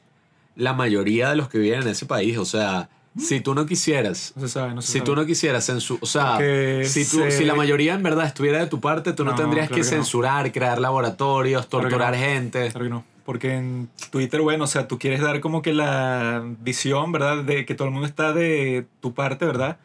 la 0.56 0.74
mayoría 0.74 1.30
de 1.30 1.36
los 1.36 1.48
que 1.50 1.58
viven 1.60 1.84
en 1.84 1.88
ese 1.90 2.06
país. 2.06 2.38
O 2.38 2.46
sea, 2.46 2.90
si 3.18 3.42
tú 3.42 3.54
no 3.56 3.66
quisieras 3.66 4.34
No 4.36 4.42
se 4.44 4.50
sabe, 4.50 4.74
no 4.74 4.82
se 4.82 4.88
si 4.92 4.98
sabe. 5.00 5.06
tú 5.06 5.16
no 5.16 5.26
quisieras 5.26 5.66
censurar, 5.66 6.04
o 6.04 6.06
sea, 6.06 6.34
Porque 6.34 6.84
si, 6.86 7.04
tú, 7.10 7.18
se- 7.18 7.32
si 7.32 7.46
la 7.46 7.56
mayoría 7.56 7.94
en 7.94 8.04
verdad 8.04 8.26
estuviera 8.26 8.60
de 8.60 8.68
tu 8.68 8.80
parte, 8.80 9.14
tú 9.14 9.24
no, 9.26 9.32
No, 9.32 9.38
tendrías 9.38 9.68
claro 9.68 9.82
que 9.84 9.88
que 9.90 9.96
censurar, 9.96 10.52
crear 10.52 10.80
laboratorios, 10.80 11.66
Claro 11.68 11.86
que 11.86 11.90
torturar 11.90 12.14
no. 12.14 12.20
gente. 12.20 12.70
Claro 12.72 12.86
que 12.86 12.90
no. 12.90 13.04
Porque 13.26 13.56
en 13.56 13.90
Twitter, 14.10 14.42
bueno, 14.42 14.64
o 14.64 14.68
sea, 14.68 14.88
tú 14.88 14.98
quieres 15.00 15.20
dar 15.22 15.42
como 15.42 15.62
que 15.62 15.74
la 15.74 16.44
visión, 16.62 17.12
¿verdad? 17.12 17.44
De 17.44 17.66
que 17.66 17.76
todo 17.76 17.88
el 17.88 17.94
mundo 17.94 18.08
está 18.08 18.32
de 18.32 18.86
tu 19.02 19.14
parte, 19.14 19.46
¿verdad? 19.46 19.78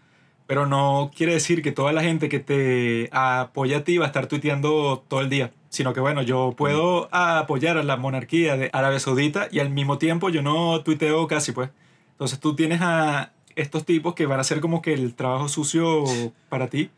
Pero 0.47 0.67
no 0.67 1.11
quiere 1.17 1.33
decir 1.33 1.63
que 1.63 1.73
toda 1.73 1.93
la 1.93 2.03
gente 2.03 2.29
que 2.29 2.39
te 2.39 3.09
apoya 3.13 3.79
a 3.79 3.85
ti 3.85 3.97
va 3.99 4.05
a 4.05 4.09
estar 4.09 4.27
tuiteando 4.27 5.03
todo 5.09 5.21
el 5.23 5.29
día. 5.31 5.51
Sino 5.71 5.95
que, 5.95 6.01
bueno, 6.01 6.21
yo 6.23 6.55
puedo 6.57 7.09
apoyar 7.13 7.79
a 7.79 7.83
la 7.83 7.97
monarquía 7.97 8.57
de 8.59 8.69
Arabia 8.75 9.01
Saudita 9.01 9.49
y 9.51 9.59
al 9.61 9.71
mismo 9.71 9.97
tiempo 9.99 10.29
yo 10.29 10.43
no 10.43 10.83
tuiteo 10.83 11.27
casi, 11.27 11.53
pues. 11.53 11.71
Entonces 12.13 12.39
tú 12.41 12.55
tienes 12.55 12.81
a 12.83 13.33
estos 13.57 13.85
tipos 13.85 14.15
que 14.15 14.27
van 14.27 14.39
a 14.39 14.43
hacer 14.43 14.61
como 14.61 14.81
que 14.83 14.95
el 14.95 15.15
trabajo 15.15 15.49
sucio 15.49 16.05
para 16.49 16.69
ti. 16.69 16.91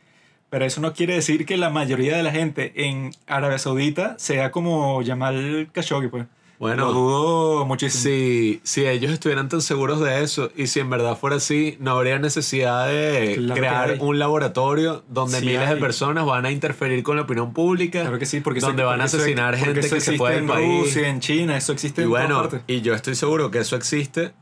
Pero 0.50 0.64
eso 0.66 0.80
no 0.80 0.92
quiere 0.92 1.14
decir 1.14 1.46
que 1.46 1.56
la 1.56 1.70
mayoría 1.70 2.16
de 2.16 2.22
la 2.22 2.30
gente 2.30 2.72
en 2.86 3.10
Arabia 3.26 3.58
Saudita 3.58 4.14
sea 4.18 4.52
como 4.52 5.02
Jamal 5.04 5.68
Khashoggi, 5.72 6.08
pues. 6.08 6.26
Bueno, 6.60 6.86
Lo 6.86 6.92
dudo 6.92 7.64
muchísimo. 7.66 8.02
si, 8.04 8.60
si 8.62 8.86
ellos 8.86 9.10
estuvieran 9.10 9.48
tan 9.48 9.60
seguros 9.60 9.98
de 10.00 10.22
eso 10.22 10.52
y 10.56 10.68
si 10.68 10.78
en 10.78 10.88
verdad 10.88 11.18
fuera 11.18 11.36
así, 11.36 11.76
no 11.80 11.90
habría 11.90 12.20
necesidad 12.20 12.86
de 12.86 13.34
Claro 13.38 13.54
crear 13.60 13.96
un 14.00 14.20
laboratorio 14.20 15.02
donde 15.08 15.40
Sí 15.40 15.46
miles 15.46 15.62
hay. 15.68 15.74
de 15.74 15.80
personas 15.80 16.24
van 16.24 16.46
a 16.46 16.52
interferir 16.52 17.02
con 17.02 17.16
la 17.16 17.22
opinión 17.22 17.52
pública. 17.52 18.02
Claro 18.02 18.20
que 18.20 18.24
sí, 18.26 18.38
porque 18.40 18.60
donde 18.60 18.82
eso- 18.82 18.88
van 18.88 19.00
a 19.00 19.06
eso- 19.06 19.16
asesinar 19.16 19.54
porque 19.58 19.64
gente 19.64 19.80
eso 19.88 19.94
que 19.96 20.00
se 20.00 20.12
del 20.12 20.20
en 20.38 20.46
país. 20.46 20.80
Rusia, 20.84 21.08
en 21.08 21.18
China, 21.20 21.56
eso 21.56 21.72
existe 21.72 22.02
Y 22.02 22.04
en 22.04 22.10
bueno, 22.10 22.28
todas 22.36 22.42
partes. 22.52 22.62
y 22.68 22.80
yo 22.82 22.94
estoy 22.94 23.16
seguro 23.16 23.50
que 23.50 23.58
eso 23.58 23.74
existe 23.74 24.32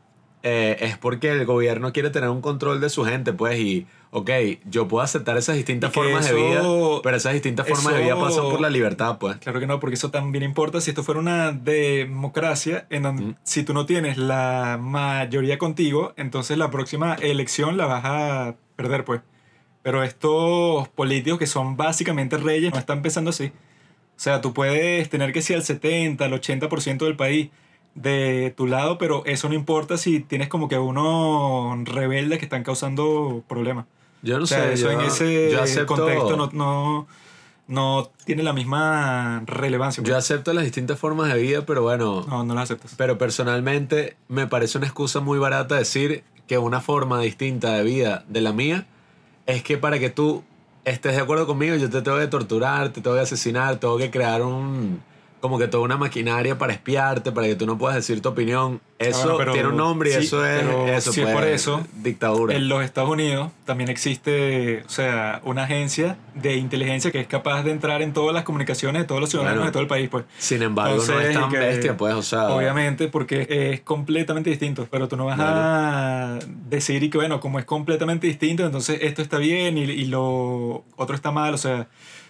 eh, 0.42 0.76
es 0.80 0.98
porque 0.98 1.30
el 1.30 1.44
gobierno 1.46 1.92
quiere 1.92 2.10
tener 2.10 2.28
un 2.30 2.40
control 2.40 2.80
de 2.80 2.90
su 2.90 3.04
gente, 3.04 3.32
pues, 3.32 3.58
y, 3.60 3.86
ok, 4.10 4.30
yo 4.68 4.88
puedo 4.88 5.02
aceptar 5.04 5.36
esas 5.36 5.56
distintas 5.56 5.92
formas 5.92 6.26
de 6.28 6.34
vida, 6.34 6.60
eso- 6.60 7.00
pero 7.04 7.16
esas 7.16 7.32
distintas 7.32 7.68
formas 7.68 7.94
de 7.94 8.02
vida 8.02 8.14
eso- 8.14 8.20
pasan 8.22 8.44
por 8.50 8.60
la 8.60 8.68
libertad, 8.70 9.18
pues. 9.18 9.36
Claro 9.36 9.60
que 9.60 9.66
no, 9.66 9.78
porque 9.80 9.94
eso 9.94 10.10
también 10.10 10.42
importa 10.44 10.80
si 10.80 10.90
esto 10.90 11.02
fuera 11.04 11.20
una 11.20 11.52
democracia 11.52 12.86
en 12.90 13.02
donde 13.04 13.22
Mm. 13.22 13.34
si 13.42 13.62
tú 13.62 13.72
no 13.74 13.86
tienes 13.86 14.16
la 14.18 14.78
mayoría 14.80 15.58
contigo, 15.58 16.12
entonces 16.16 16.58
la 16.58 16.70
próxima 16.70 17.14
elección 17.14 17.76
la 17.76 17.86
vas 17.86 18.02
a 18.04 18.54
perder, 18.76 19.04
pues. 19.04 19.20
Pero 19.82 20.02
estos 20.04 20.88
políticos 20.88 21.38
que 21.38 21.46
son 21.46 21.76
básicamente 21.76 22.36
reyes 22.36 22.72
no 22.72 22.78
están 22.78 23.02
pensando 23.02 23.30
así. 23.30 23.46
O 23.46 24.20
sea, 24.22 24.40
tú 24.40 24.52
puedes 24.52 25.08
tener 25.08 25.32
que 25.32 25.42
si 25.42 25.54
al 25.54 25.62
70, 25.64 26.26
al 26.26 26.32
80% 26.34 27.04
del 27.06 27.16
país 27.16 27.50
de 27.94 28.52
tu 28.56 28.66
lado, 28.66 28.96
pero 28.98 29.22
eso 29.26 29.48
no 29.48 29.54
importa 29.54 29.96
si 29.98 30.20
tienes 30.20 30.48
como 30.48 30.68
que 30.68 30.78
unos 30.78 31.84
rebeldes 31.88 32.38
que 32.38 32.46
están 32.46 32.62
causando 32.62 33.42
problemas. 33.48 33.84
Yo 34.22 34.38
no 34.38 34.44
o 34.44 34.46
sea, 34.46 34.62
sé, 34.64 34.72
eso 34.74 34.84
yo, 34.92 35.00
en 35.00 35.06
ese 35.06 35.50
yo 35.50 35.86
contexto 35.86 36.36
no, 36.36 36.50
no, 36.52 37.06
no 37.66 38.10
tiene 38.24 38.42
la 38.42 38.52
misma 38.52 39.42
relevancia. 39.46 40.02
yo 40.04 40.16
acepto 40.16 40.52
las 40.52 40.64
distintas 40.64 40.98
formas 40.98 41.32
de 41.32 41.40
vida, 41.40 41.66
pero 41.66 41.82
bueno, 41.82 42.24
No, 42.28 42.44
no 42.44 42.54
lo 42.54 42.60
aceptas. 42.60 42.94
pero 42.96 43.18
personalmente 43.18 44.16
me 44.28 44.46
parece 44.46 44.78
una 44.78 44.86
excusa 44.86 45.20
muy 45.20 45.38
barata 45.38 45.74
decir 45.74 46.22
que 46.46 46.58
una 46.58 46.80
forma 46.80 47.20
distinta 47.20 47.74
de 47.74 47.82
vida 47.82 48.24
de 48.28 48.40
la 48.40 48.52
mía 48.52 48.86
es 49.46 49.62
que 49.62 49.76
para 49.76 49.98
que 49.98 50.08
tú 50.08 50.44
estés 50.84 51.14
de 51.16 51.20
acuerdo 51.20 51.46
conmigo, 51.46 51.76
yo 51.76 51.90
te 51.90 52.00
tengo 52.02 52.18
que 52.18 52.26
torturar, 52.28 52.90
te 52.90 53.00
tengo 53.00 53.16
que 53.16 53.22
asesinar, 53.22 53.76
tengo 53.76 53.98
que 53.98 54.10
crear 54.10 54.42
un 54.42 55.02
como 55.42 55.58
que 55.58 55.66
toda 55.66 55.82
una 55.82 55.96
maquinaria 55.96 56.56
para 56.56 56.72
espiarte, 56.72 57.32
para 57.32 57.48
que 57.48 57.56
tú 57.56 57.66
no 57.66 57.76
puedas 57.76 57.96
decir 57.96 58.22
tu 58.22 58.28
opinión. 58.28 58.80
Eso 59.00 59.22
bueno, 59.24 59.36
pero- 59.38 59.52
tiene 59.52 59.68
un 59.70 59.76
nombre 59.76 60.10
y 60.10 60.12
sí, 60.12 60.18
eso 60.20 60.46
es 60.46 60.62
eso, 60.62 61.12
si 61.12 61.20
es 61.20 61.26
pues, 61.26 61.34
por 61.36 61.44
eso, 61.44 61.84
dictadura. 61.96 62.54
En 62.54 62.68
los 62.68 62.84
Estados 62.84 63.10
Unidos 63.10 63.50
también 63.64 63.90
existe, 63.90 64.84
o 64.86 64.88
sea, 64.88 65.40
una 65.42 65.64
agencia 65.64 66.16
de 66.36 66.54
inteligencia 66.54 67.10
que 67.10 67.18
es 67.18 67.26
capaz 67.26 67.64
de 67.64 67.72
entrar 67.72 68.02
en 68.02 68.12
todas 68.12 68.32
las 68.32 68.44
comunicaciones 68.44 69.02
de 69.02 69.08
todos 69.08 69.20
los 69.20 69.30
ciudadanos 69.30 69.56
Bueno, 69.58 69.66
de 69.66 69.72
todo 69.72 69.82
el 69.82 69.88
país, 69.88 70.08
pues. 70.08 70.24
Sin 70.38 70.62
embargo, 70.62 71.02
no 71.04 71.20
es 71.20 71.32
tan 71.34 71.50
que- 71.50 71.58
bestia, 71.58 71.96
pues, 71.96 72.14
o 72.14 72.22
sea, 72.22 72.50
Obviamente, 72.50 73.08
porque 73.08 73.46
es 73.72 73.80
completamente 73.80 74.48
distinto, 74.48 74.86
pero 74.88 75.08
tú 75.08 75.16
no 75.16 75.24
vas 75.24 75.40
a 75.40 76.38
decir 76.68 77.02
y 77.02 77.10
que, 77.10 77.18
bueno, 77.18 77.40
como 77.40 77.58
es 77.58 77.64
completamente 77.64 78.28
distinto, 78.28 78.64
entonces 78.64 79.00
esto 79.02 79.20
está 79.22 79.38
bien 79.38 79.76
y, 79.76 79.82
y 79.82 80.04
lo 80.04 80.84
otro 80.94 81.16
está 81.16 81.32
mal, 81.32 81.52
o 81.52 81.58
sea, 81.58 81.88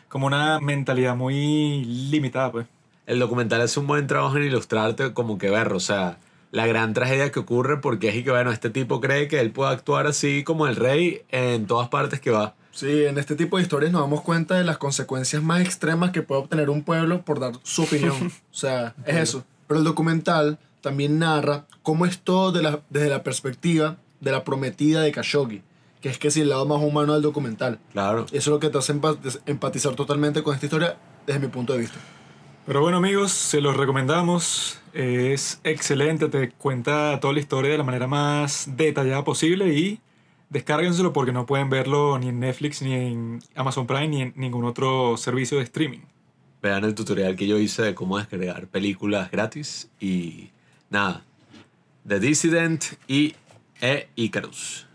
como 0.09 0.27
una 0.27 0.59
mentalidad 0.61 1.15
muy 1.15 1.85
limitada, 1.85 2.51
pues. 2.51 2.67
El 3.07 3.19
documental 3.19 3.61
hace 3.61 3.81
un 3.81 3.87
buen 3.87 4.07
trabajo 4.07 4.37
en 4.37 4.45
ilustrarte 4.45 5.13
como 5.13 5.39
que 5.39 5.51
ver, 5.51 5.73
o 5.73 5.81
sea, 5.81 6.19
la 6.51 6.67
gran 6.67 6.93
tragedia 6.95 7.33
que 7.33 7.41
ocurre 7.41 7.81
porque 7.81 8.09
es 8.11 8.17
y 8.17 8.25
que, 8.25 8.31
bueno, 8.31 8.51
este 8.53 8.71
tipo 8.71 9.01
cree 9.01 9.27
que 9.29 9.41
él 9.41 9.51
puede 9.51 9.71
actuar 9.73 10.07
así 10.07 10.45
como 10.45 10.67
el 10.67 10.77
rey 10.77 11.23
en 11.31 11.67
todas 11.67 11.89
partes 11.89 12.21
que 12.21 12.31
va. 12.31 12.55
Sí, 12.73 13.05
en 13.05 13.19
este 13.19 13.35
tipo 13.37 13.57
de 13.59 13.63
historias 13.65 13.93
nos 13.93 14.01
damos 14.03 14.23
cuenta 14.23 14.55
de 14.57 14.65
las 14.65 14.79
consecuencias 14.79 15.43
más 15.43 15.61
extremas 15.61 16.11
que 16.11 16.23
puede 16.23 16.41
obtener 16.43 16.71
un 16.71 16.83
pueblo 16.83 17.23
por 17.23 17.39
dar 17.41 17.53
su 17.63 17.83
opinión. 17.83 18.15
o 18.53 18.55
sea, 18.55 18.95
es 19.07 19.17
eso. 19.17 19.45
Pero 19.67 19.79
el 19.79 19.85
documental 19.85 20.59
también 20.81 21.19
narra 21.19 21.67
cómo 21.83 22.07
es 22.07 22.19
todo 22.21 22.51
de 22.53 22.63
la- 22.63 22.81
desde 22.91 23.09
la 23.09 23.23
perspectiva 23.23 23.97
de 24.21 24.33
la 24.33 24.45
prometida 24.45 25.03
de 25.03 25.13
Khashoggi, 25.13 25.63
que 26.01 26.09
es 26.09 26.19
que 26.19 26.29
es 26.29 26.37
el 26.37 26.49
lado 26.49 26.65
más 26.67 26.81
humano 26.83 27.13
del 27.15 27.23
documental. 27.23 27.79
Claro. 27.93 28.25
Eso 28.27 28.37
es 28.37 28.47
lo 28.49 28.59
que 28.61 28.69
te 28.71 28.79
hace 28.79 28.95
empa- 28.95 29.19
empatizar 29.47 29.95
totalmente 29.95 30.43
con 30.43 30.55
esta 30.55 30.67
historia 30.67 30.97
desde 31.27 31.41
mi 31.41 31.49
punto 31.49 31.73
de 31.75 31.81
vista. 31.81 31.99
Pero 32.65 32.81
bueno 32.81 32.99
amigos, 32.99 33.33
se 33.33 33.61
los 33.61 33.77
recomendamos. 33.77 34.79
Es 34.93 35.61
excelente, 35.65 36.29
te 36.29 36.51
cuenta 36.51 37.19
toda 37.21 37.35
la 37.35 37.41
historia 37.41 37.73
de 37.73 37.79
la 37.79 37.83
manera 37.85 38.07
más 38.07 38.69
detallada 38.77 39.25
posible 39.25 39.75
y 39.75 40.01
descárguenselo 40.49 41.13
porque 41.13 41.33
no 41.33 41.45
pueden 41.45 41.71
verlo 41.71 42.19
ni 42.21 42.29
en 42.29 42.39
Netflix, 42.39 42.81
ni 42.83 42.95
en 42.95 43.43
Amazon 43.57 43.87
Prime, 43.87 44.09
ni 44.09 44.23
en 44.23 44.33
ningún 44.37 44.65
otro 44.65 45.17
servicio 45.17 45.59
de 45.59 45.65
streaming. 45.65 46.01
Vean 46.63 46.85
el 46.85 46.95
tutorial 46.95 47.35
que 47.35 47.49
yo 47.49 47.59
hice 47.59 47.83
de 47.83 47.95
cómo 47.97 48.19
descargar 48.19 48.69
películas 48.69 49.31
gratis 49.33 49.91
y 49.99 50.51
nada. 50.89 51.25
The 52.07 52.21
Dissident 52.21 52.85
y 53.09 53.35
E 53.81 54.09
Icarus. 54.15 54.87